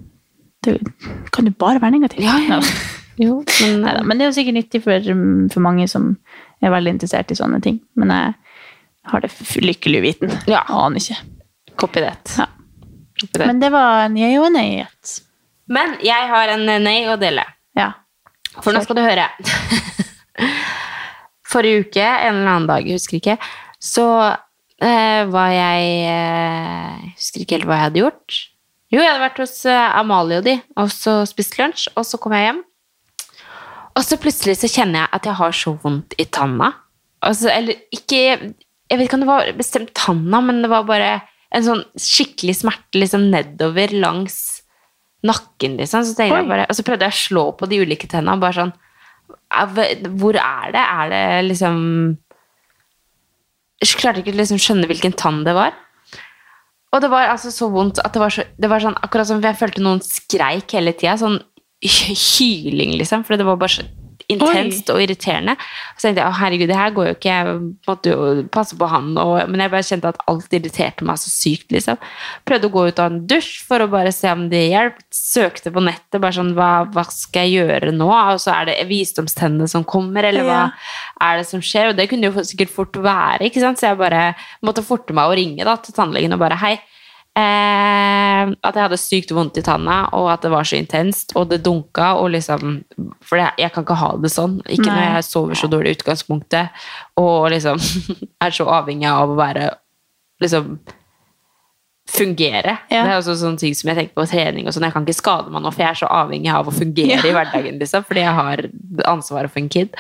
[0.66, 0.74] Det
[1.33, 2.24] kan jo bare være negativt.
[2.26, 2.61] Ja, ja.
[3.18, 5.07] Jo, men, Neida, men det er jo sikkert nyttig for,
[5.51, 6.12] for mange som
[6.62, 7.81] er veldig interessert i sånne ting.
[7.99, 8.35] Men jeg
[9.11, 9.31] har det
[9.64, 10.35] lykkelig uviten.
[10.47, 10.61] Ja.
[10.70, 11.16] Aner ikke.
[11.79, 12.35] Copy that.
[12.39, 12.49] Ja.
[13.20, 13.47] Copy that.
[13.47, 15.14] Men det var en jeg og en nøyhet.
[15.68, 17.45] Men jeg har en eh, nei å dele.
[17.79, 17.93] Ja.
[18.59, 19.29] For nå skal du høre.
[21.49, 23.39] Forrige uke, en eller annen dag, jeg husker ikke,
[23.81, 24.05] så
[24.83, 28.41] eh, var jeg eh, Husker ikke helt hva jeg hadde gjort.
[28.89, 32.20] Jo, jeg hadde vært hos eh, Amalie og de, og så spist lunsj, og så
[32.20, 32.62] kom jeg hjem.
[33.99, 36.70] Og så plutselig så kjenner jeg at jeg har så vondt i tanna.
[37.26, 38.20] Altså, eller ikke
[38.89, 41.11] Jeg vet ikke om det var bestemt tanna, men det var bare
[41.57, 44.38] en sånn skikkelig smerte liksom nedover langs
[45.26, 46.05] nakken, liksom.
[46.05, 48.74] Så jeg bare, og så prøvde jeg å slå på de ulike tenna, bare sånn
[50.20, 50.84] Hvor er det?
[50.84, 51.78] Er det liksom
[53.82, 55.76] Jeg klarte ikke å liksom skjønne hvilken tann det var.
[56.94, 59.42] Og det var altså så vondt at det var, så, det var sånn, akkurat som
[59.44, 61.18] jeg følte noen skreik hele tida.
[61.20, 61.36] Sånn
[61.84, 63.26] hyling, liksom.
[63.28, 63.84] For det var bare så
[64.29, 65.55] intenst og irriterende.
[65.97, 68.89] Så tenkte jeg å herregud, det her går jo ikke, jeg måtte jo passe på
[68.91, 69.11] han.
[69.20, 72.01] Og, men jeg bare kjente at alt irriterte meg så sykt, liksom.
[72.49, 75.01] Prøvde å gå ut av en dusj for å bare se om det hjalp.
[75.14, 78.11] Søkte på nettet, bare sånn hva, hva skal jeg gjøre nå?
[78.35, 80.61] Og så er det visdomstennene som kommer, eller hva
[81.24, 81.93] er det som skjer?
[81.93, 83.81] Og det kunne jo sikkert fort være, ikke sant?
[83.81, 84.31] Så jeg bare
[84.64, 86.76] måtte forte meg å ringe da, til tannlegen og bare hei.
[87.39, 91.51] Eh, at jeg hadde sykt vondt i tanna, og at det var så intenst, og
[91.53, 92.80] det dunka, og liksom
[93.22, 94.61] For jeg, jeg kan ikke ha det sånn.
[94.66, 96.86] Ikke når jeg sover så dårlig i utgangspunktet,
[97.20, 97.82] og liksom
[98.45, 99.68] er så avhengig av å være
[100.43, 100.78] liksom
[102.09, 102.72] Fungere.
[102.89, 103.03] Ja.
[103.05, 104.86] Det er også sånne ting som jeg tenker på trening og sånn.
[104.86, 107.34] Jeg kan ikke skade meg nå, for jeg er så avhengig av å fungere i
[107.36, 108.62] hverdagen, liksom, fordi jeg har
[109.12, 109.99] ansvaret for en kid.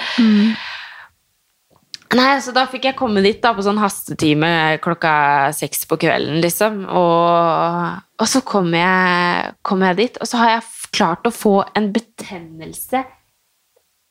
[2.16, 5.10] Nei, så da fikk jeg komme dit da på sånn hastetime klokka
[5.52, 6.78] seks på kvelden, liksom.
[6.88, 11.58] Og, og så kom jeg, kom jeg dit, og så har jeg klart å få
[11.76, 13.02] en betennelse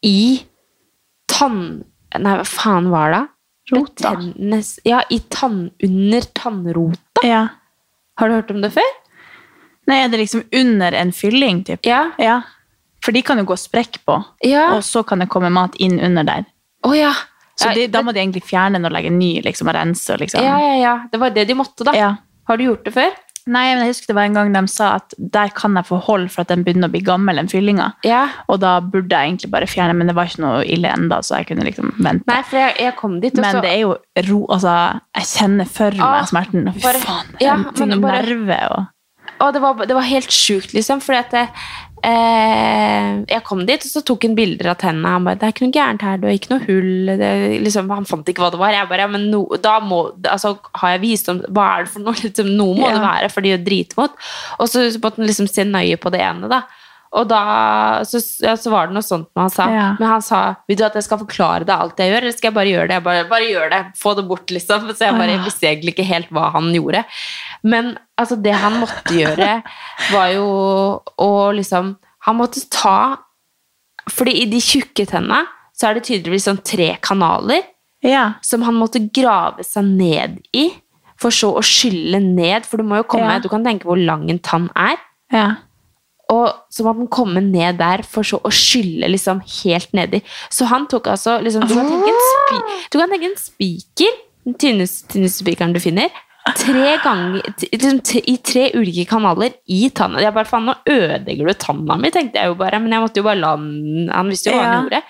[0.05, 0.43] i
[1.31, 1.63] tann...
[2.17, 3.23] Nei, hva faen var det?
[3.73, 4.13] Rota.
[4.15, 5.63] Betennes, ja, i tann...
[5.83, 7.23] Under tannrota.
[7.25, 7.41] Ja.
[8.21, 8.93] Har du hørt om det før?
[9.89, 11.81] Nei, er det liksom under en fylling, typ?
[11.87, 12.11] Ja.
[12.21, 12.41] Ja.
[13.03, 14.69] For de kan jo gå sprekk på, Ja.
[14.75, 16.45] og så kan det komme mat inn under der.
[16.85, 17.11] Å ja.
[17.57, 19.73] Så Ja, de, da må de egentlig fjerne den og legge en ny, liksom, og
[19.75, 20.43] rense og liksom.
[20.45, 20.95] Ja, ja, ja.
[21.11, 21.93] Det var det de måtte, da.
[21.97, 22.11] Ja.
[22.47, 23.15] Har du gjort det før?
[23.47, 25.97] Nei, men jeg husker det var en gang de sa at der kan jeg få
[26.03, 27.93] hold for at den begynner å bli gammel, den fyllinga.
[28.03, 28.25] Ja.
[28.51, 31.39] Og da burde jeg egentlig bare fjerne, men det var ikke noe ille enda, så
[31.39, 32.27] jeg kunne liksom vente.
[32.27, 33.45] Nei, for jeg, jeg kom dit, også.
[33.47, 33.93] Men det er jo
[34.27, 34.75] ro, altså,
[35.15, 36.67] jeg kjenner for Ah, meg smerten.
[36.75, 38.85] Fy bare- faen, ja, en bare- nerve og...
[39.39, 40.99] Og det var, det var helt sjukt, liksom.
[40.99, 41.41] Fordi at det,
[42.03, 45.13] eh, Jeg kom dit, og så tok han bilder av tennene.
[45.15, 47.31] Han bare 'Det er ikke noe gærent her, det er ikke noe hull.' Det,
[47.63, 48.71] liksom, han fant ikke hva det var.
[48.71, 51.99] Jeg bare, ja, men no, da må, altså, Har jeg visdom Hva er det for
[51.99, 52.13] noe?
[52.27, 52.93] Liksom, noe må Ja.
[52.97, 54.13] det være, for de gjør dritvondt.
[54.59, 56.63] Og så måtte han liksom se nøye på det ene, da.
[57.13, 59.65] Og da så, ja, så var det noe sånt han sa.
[59.71, 59.95] Ja.
[59.99, 62.51] Men han sa 'Vil du at jeg skal forklare deg alt jeg gjør, eller skal
[62.51, 63.81] jeg bare gjøre det?' Jeg bare, bare gjør det.
[63.95, 64.79] Få det bort, liksom.
[64.95, 67.05] Så jeg bare jeg visste egentlig ikke helt hva han gjorde.
[67.63, 69.61] Men altså, det han måtte gjøre,
[70.13, 70.47] var jo
[71.17, 71.95] å liksom
[72.27, 73.17] Han måtte ta
[74.11, 75.45] Fordi i de tjukke tennene
[75.77, 77.61] så er det tydeligvis sånn tre kanaler
[78.01, 78.33] Ja.
[78.41, 80.71] som han måtte grave seg ned i,
[81.21, 82.65] for så å skylle ned.
[82.65, 83.39] For du må jo komme Ja.
[83.43, 84.97] Du kan tenke hvor lang en tann er.
[85.31, 85.45] Ja.
[86.33, 90.23] Og så må den komme ned der for så å skylle liksom helt nedi.
[90.49, 92.57] Så han tok altså liksom, Du kan tenke en, spi,
[92.91, 94.17] du kan tenke en spiker,
[94.49, 96.09] den tynneste spikeren du finner,
[96.55, 100.21] tre ganger, liksom, i tre ulike kanaler i tanna.
[100.23, 102.79] Jeg bare, faen, nå ødelegger du tanna mi, tenkte jeg jo bare.
[102.83, 105.01] Men jeg måtte jo bare la den Han visste jo hva han gjorde.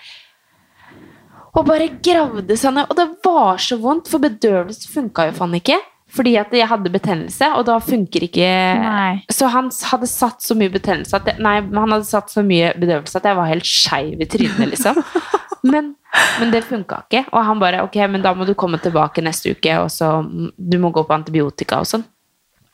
[1.58, 2.90] Og bare gravde seg ned.
[2.90, 5.80] Og det var så vondt, for bedøvelse funka jo faen ikke.
[6.16, 8.48] Fordi at jeg hadde betennelse, og da funker ikke
[8.80, 9.18] Nei.
[9.34, 12.70] Så han hadde satt så mye betennelse at jeg, Nei, han hadde satt så mye
[12.80, 15.02] bedøvelse at jeg var helt skeiv i trynet, liksom.
[15.68, 15.94] Men,
[16.40, 17.24] men det funka ikke.
[17.34, 20.22] Og han bare Ok, men da må du komme tilbake neste uke, og så
[20.58, 22.06] Du må gå på antibiotika og sånn.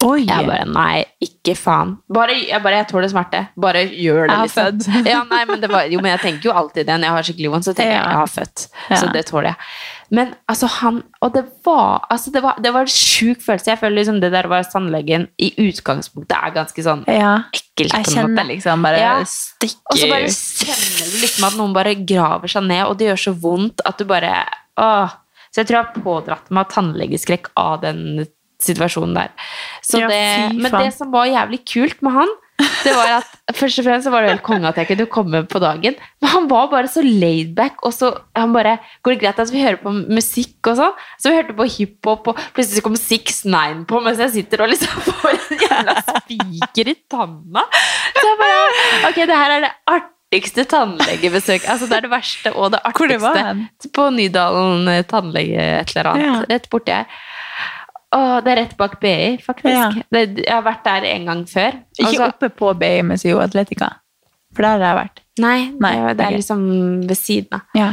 [0.03, 0.25] Oi!
[0.27, 1.95] Jeg bare Nei, ikke faen.
[2.11, 3.41] Bare, jeg bare, jeg tåler smerte.
[3.55, 4.79] Bare gjør det, Jeg har liksom.
[4.83, 5.07] født.
[5.13, 7.27] Ja, nei, men det var, jo, men jeg tenker jo alltid det når jeg har
[7.29, 7.67] skikkelig vondt.
[7.69, 8.65] Så tenker jeg jeg har født.
[8.89, 8.99] Ja.
[9.01, 9.55] Så det tåler jeg.
[10.13, 13.71] Men altså, han Og det var altså, det var, det var en sjuk følelse.
[13.71, 17.31] Jeg føler liksom det der var tannlegen i utgangspunktet er ganske sånn Ja.
[17.55, 17.95] ekkelt.
[17.95, 18.47] Jeg kjenner det.
[18.51, 19.15] liksom bare Ja.
[19.25, 23.07] stikker Og så bare kjenner du liksom at noen bare graver seg ned, og det
[23.09, 24.35] gjør så vondt at du bare
[24.77, 25.09] åh.
[25.53, 28.25] Så jeg tror jeg har pådratt meg tannlegeskrekk av den
[28.65, 29.33] situasjonen der.
[29.83, 30.23] Så Ja, det,
[30.59, 32.31] men det som var jævlig kult med han,
[32.83, 35.41] det var at Først og fremst så var det helt konge at jeg kunne komme
[35.49, 35.97] på dagen.
[36.21, 37.81] Men han var bare så laidback.
[37.83, 40.95] Og så han bare Går det greit at vi hører på musikk og sånn?
[41.19, 44.71] Så vi hørte på hiphop, og plutselig kom Six Nine på mens jeg sitter og
[44.71, 47.65] liksom får en jævla spiker i tanna.
[48.15, 48.63] Så jeg bare
[49.11, 51.67] Ok, det her er det artigste tannlegebesøk.
[51.67, 53.93] Altså, det er det verste og det Hvor det var artigste.
[53.93, 56.29] På Nydalen tannlege et eller annet.
[56.29, 56.41] Ja.
[56.55, 57.21] Rett borti her.
[58.13, 59.73] Åh, det er rett bak BI, faktisk.
[59.73, 59.89] Ja.
[60.13, 61.81] Det, jeg har vært der en gang før.
[61.97, 63.91] Ikke Altså- oppe på BI med SIO Atletica.
[64.53, 65.19] For der har jeg vært.
[65.41, 66.59] Nei, Nei, det, det er liksom
[67.09, 67.61] ved siden av.
[67.73, 67.87] Ja.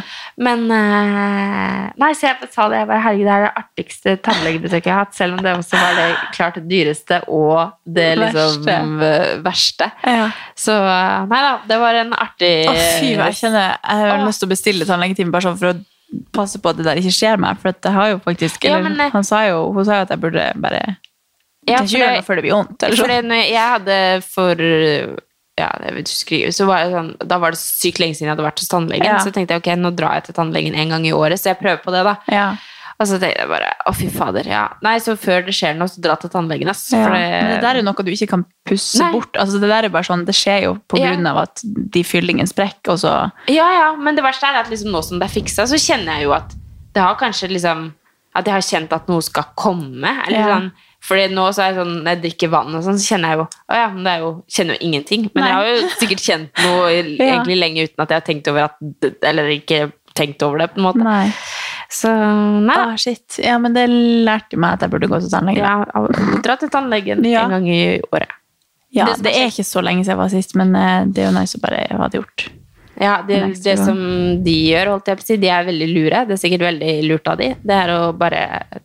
[0.45, 2.83] Men eh, Nei, så jeg sa det.
[2.83, 5.17] Jeg bare, herregud, det er det artigste tannlegebesøket jeg har hatt.
[5.17, 8.77] Selv om det også var det klart det dyreste og det liksom Verste.
[9.09, 9.89] eh, verste.
[10.05, 10.27] Ja.
[10.67, 14.45] Så eh, nei da, det var en artig Å, fy, jeg kjenner jeg har lyst
[14.45, 15.79] til å bestille tannlegetime bare sånn for å
[16.35, 17.59] passe på at det der ikke skjer meg.
[17.63, 20.07] For det har jo faktisk Ja, eller, men, eh, han sa jo, Hun sa jo
[20.09, 20.81] at jeg burde bare
[21.69, 22.83] Ja, ikke gjøre noe før det blir vondt.
[22.83, 23.15] Eller For sånn.
[23.15, 24.65] det, når jeg hadde for
[25.61, 28.47] ja, jeg vet ikke, så var sånn, Da var det sykt lenge siden jeg hadde
[28.47, 29.05] vært hos tannlegen.
[29.11, 29.19] Ja.
[29.21, 31.61] Så tenkte jeg ok, nå drar jeg til tannlegen en gang i året, så jeg
[31.61, 32.05] prøver på det.
[32.07, 32.47] da Ja.
[33.01, 34.45] Og så tenkte jeg bare å, fy fader.
[34.45, 34.67] ja.
[34.85, 36.69] Nei, så før det skjer noe, så dra til tannlegen.
[36.69, 36.83] ass.
[36.93, 37.05] Ja.
[37.07, 39.13] For Men det der er jo noe du ikke kan pusse Nei.
[39.15, 39.33] bort.
[39.41, 41.15] Altså, det der er bare sånn, det skjer jo på Ja.
[41.15, 44.69] grunn av at de fyllingene sprekker, og så Ja, ja, men det verste er at
[44.69, 46.53] liksom nå som det er fiksa, så kjenner jeg jo at
[46.93, 47.95] det har kanskje liksom
[48.33, 50.07] At jeg har kjent at noe skal komme.
[50.29, 50.47] Eller Ja.
[50.61, 50.73] sånn,
[51.03, 53.39] fordi nå så er jeg sånn, når jeg drikker vann og sånn, så kjenner jeg
[53.39, 55.31] jo Å ja, men det er jo, kjenner jo ingenting.
[55.35, 55.49] Men Nei.
[55.51, 57.41] jeg har jo sikkert kjent noe Ja.
[57.43, 60.79] egentlig lenge uten at jeg har tenkt over at Eller ikke tenkt over det, på
[60.79, 61.03] en måte.
[61.03, 61.33] Nei.
[61.91, 62.11] Så
[62.63, 62.85] nei da.
[62.93, 63.39] Ah, shit.
[63.43, 65.65] Ja, men det lærte meg at jeg burde gå til tannlegen.
[65.65, 67.45] Ja, dra til tannlegen Ja.
[67.45, 68.31] en gang i året.
[68.93, 71.31] Ja, Det det er ikke så lenge siden jeg var sist, men eh, det er
[71.33, 72.49] jo nice å bare ha det gjort.
[73.01, 73.97] Ja, det, det som
[74.45, 76.25] de gjør, holdt jeg på å si, de er veldig lure.
[76.29, 77.55] Det er sikkert veldig lurt av de.
[77.63, 78.43] Det er å bare,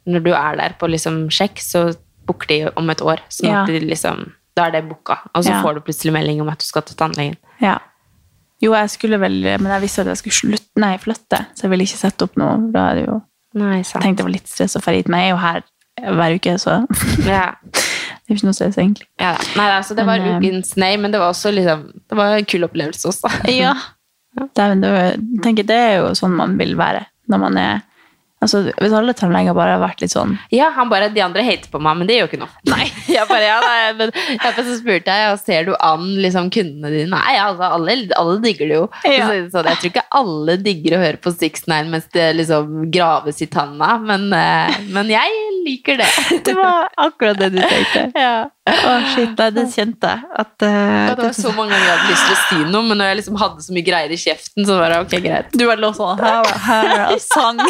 [0.08, 1.82] når du er der på liksom sjekk, så
[2.26, 3.20] booker de om et år.
[3.30, 3.64] Sånn Ja.
[3.64, 5.18] at de liksom, da er det booka.
[5.36, 5.62] Og så Ja.
[5.62, 7.36] får du plutselig melding om at du skal til tannlegen.
[7.60, 7.78] Ja.
[8.66, 11.74] Jo, jeg skulle vel, men jeg visste at jeg skulle slutte, nei, flytte, så jeg
[11.74, 12.58] ville ikke sette opp noe.
[12.74, 13.22] Da er det jo,
[13.56, 15.62] Nei, jeg tenkte det var litt stress å dra hit, men jeg er jo her
[16.20, 16.80] hver uke, så
[17.24, 17.46] Ja.
[18.26, 19.08] det er ikke noe stress egentlig.
[19.22, 19.36] Ja.
[19.56, 22.36] Nei, altså, det var Men, eh, ukens nei, men det var også liksom, det var
[22.36, 23.32] en kul opplevelse også.
[23.54, 23.76] Ja.
[24.58, 27.86] Dæven, det, det, tenker det er jo sånn man vil være når man er
[28.46, 31.72] Altså, hvis alle tannleger bare har vært litt sånn Ja, han bare, de andre hater
[31.72, 32.52] på meg, men det gjør ikke noe.
[32.74, 36.52] Nei, jeg bare, ja, nei, men derfor så spurte jeg, ja, ser du an liksom
[36.54, 37.10] kundene dine?
[37.16, 38.86] Nei, altså, alle, alle digger det jo.
[39.08, 39.30] Ja.
[39.30, 42.90] Så, så, jeg tror ikke alle digger å høre på Six Nine mens det liksom
[42.94, 46.08] graves i tanna, men, eh, men jeg liker det.
[46.46, 48.04] Det var akkurat det du tenkte.
[48.26, 48.50] Ja.
[48.66, 50.26] Å, shit, nei, det kjente jeg.
[50.42, 52.98] At, uh, det var så mange ganger jeg hadde lyst til å si noe, men
[52.98, 55.52] når jeg liksom hadde så mye greier i kjeften, så var det ok, greit.
[55.54, 57.62] Du var låst sånn her, her og sang.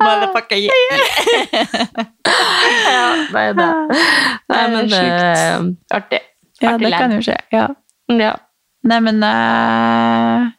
[0.00, 0.58] Motherfucker.
[2.90, 3.70] Ja, nei, det.
[4.50, 5.70] Nei, men Det er eh,
[6.00, 6.22] artig.
[6.60, 7.38] Ja, det kan jo skje.
[7.54, 7.68] Ja.
[8.10, 8.34] Ja.
[8.90, 10.50] Nei, men uh,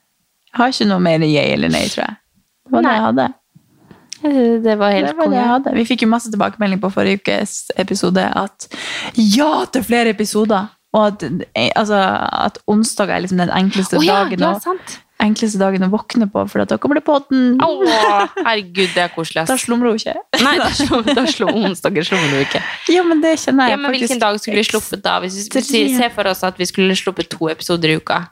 [0.48, 2.18] Jeg har ikke noe mer jeg eller nei, tror jeg.
[2.66, 3.30] Det var det jeg hadde.
[4.66, 5.74] Det var helt konge.
[5.78, 8.70] Vi fikk jo masse tilbakemelding på forrige ukes episode at
[9.16, 10.70] ja til flere episoder!
[10.92, 11.24] Og at,
[11.56, 12.00] eh, altså,
[12.48, 14.98] at onsdag er liksom den enkleste, oh, ja, dagen, ja, sant.
[15.24, 17.54] enkleste dagen å våkne på, for da kommer det podden.
[17.64, 19.46] Åh, herregud, det er koselig.
[19.48, 20.18] Da slumrer hun ikke.
[20.46, 22.64] Nei, da slumrer, da slumrer hun ikke.
[22.92, 24.04] Ja, men det kjenner jeg Ja, men faktisk.
[24.10, 25.16] Hvilken dag skulle vi sluppet da?
[25.24, 28.26] Hvis vi ser for oss at vi skulle sluppet to episoder i uka.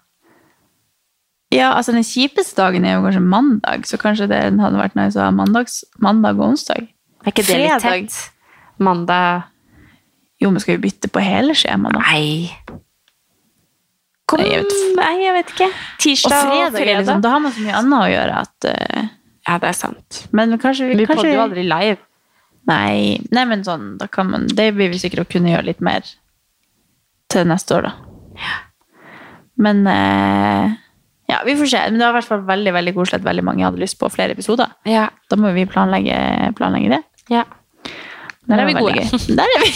[1.52, 5.18] Ja, altså Den kjipeste dagen er jo kanskje mandag, så kanskje det hadde vært nice
[5.18, 6.90] å ha mandag og onsdag.
[7.26, 8.10] Er ikke det litt Fredag.
[8.10, 8.20] tett?
[8.80, 9.48] Mandag
[10.40, 12.04] Jo, men skal vi bytte på hele skjemaet, da?
[12.14, 12.78] Nei.
[14.30, 15.68] Kom, jeg vet- nei, jeg vet ikke.
[16.00, 16.94] Tirsdag og fredag, fredag.
[16.94, 19.10] er liksom, da har man så mye annet å gjøre at uh...
[19.50, 20.20] Ja, det er sant.
[20.32, 21.98] Men kanskje Vi kanskje, podder jo aldri live.
[22.70, 25.82] Nei, nei, men sånn, da kan man Det blir vi sikkert å kunne gjøre litt
[25.82, 26.06] mer
[27.34, 27.94] til neste år, da.
[28.38, 28.58] Ja.
[29.60, 30.78] Men eh,
[31.30, 31.82] Ja, vi får se.
[31.92, 34.10] Men det var i hvert fall veldig veldig koselig at veldig mange hadde lyst på
[34.12, 34.72] flere episoder.
[34.90, 35.08] Ja.
[35.30, 36.18] Da må vi planlegge,
[36.58, 37.04] planlegge det.
[37.30, 37.44] ja.
[38.50, 38.94] Der, Der er vi gode.
[38.98, 39.36] gøy.
[39.38, 39.70] Der er vi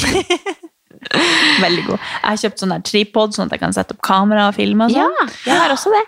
[1.64, 2.00] Veldig god.
[2.00, 4.88] Jeg har kjøpt sånn der tripod, sånn at jeg kan sette opp kamera og filme.
[4.88, 5.34] og Ja, sånn.
[5.46, 6.04] jeg har også det.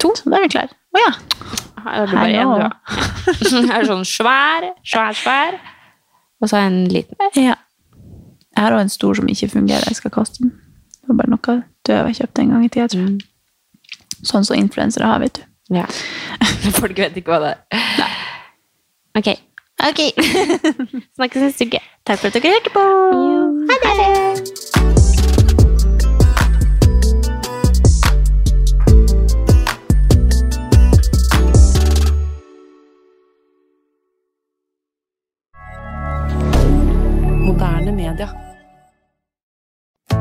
[0.00, 0.72] To, så da er vi klare.
[0.96, 1.10] Å ja.
[1.84, 2.70] er det bare én, du, da.
[3.68, 5.58] Jeg er sånn svær, svær, svær.
[6.40, 7.18] Og så en liten.
[7.36, 7.58] ja.
[8.56, 9.84] Jeg har òg en stor som ikke fungerer.
[9.92, 10.50] Jeg skal kaste den.
[10.96, 13.20] Det var bare noe døv jeg kjøpte en gang i tida, tror jeg.
[14.26, 15.46] Sånn som influensere har, vet du.
[15.76, 15.86] Ja.
[16.80, 18.18] Folk vet ikke hva det er.
[19.18, 19.32] Ok.
[19.80, 20.00] Ok.
[21.16, 21.80] Snakkes neste uke.
[22.04, 22.84] Takk for at dere hørte på.
[23.70, 24.10] Ha det!
[37.40, 38.49] Moderne media.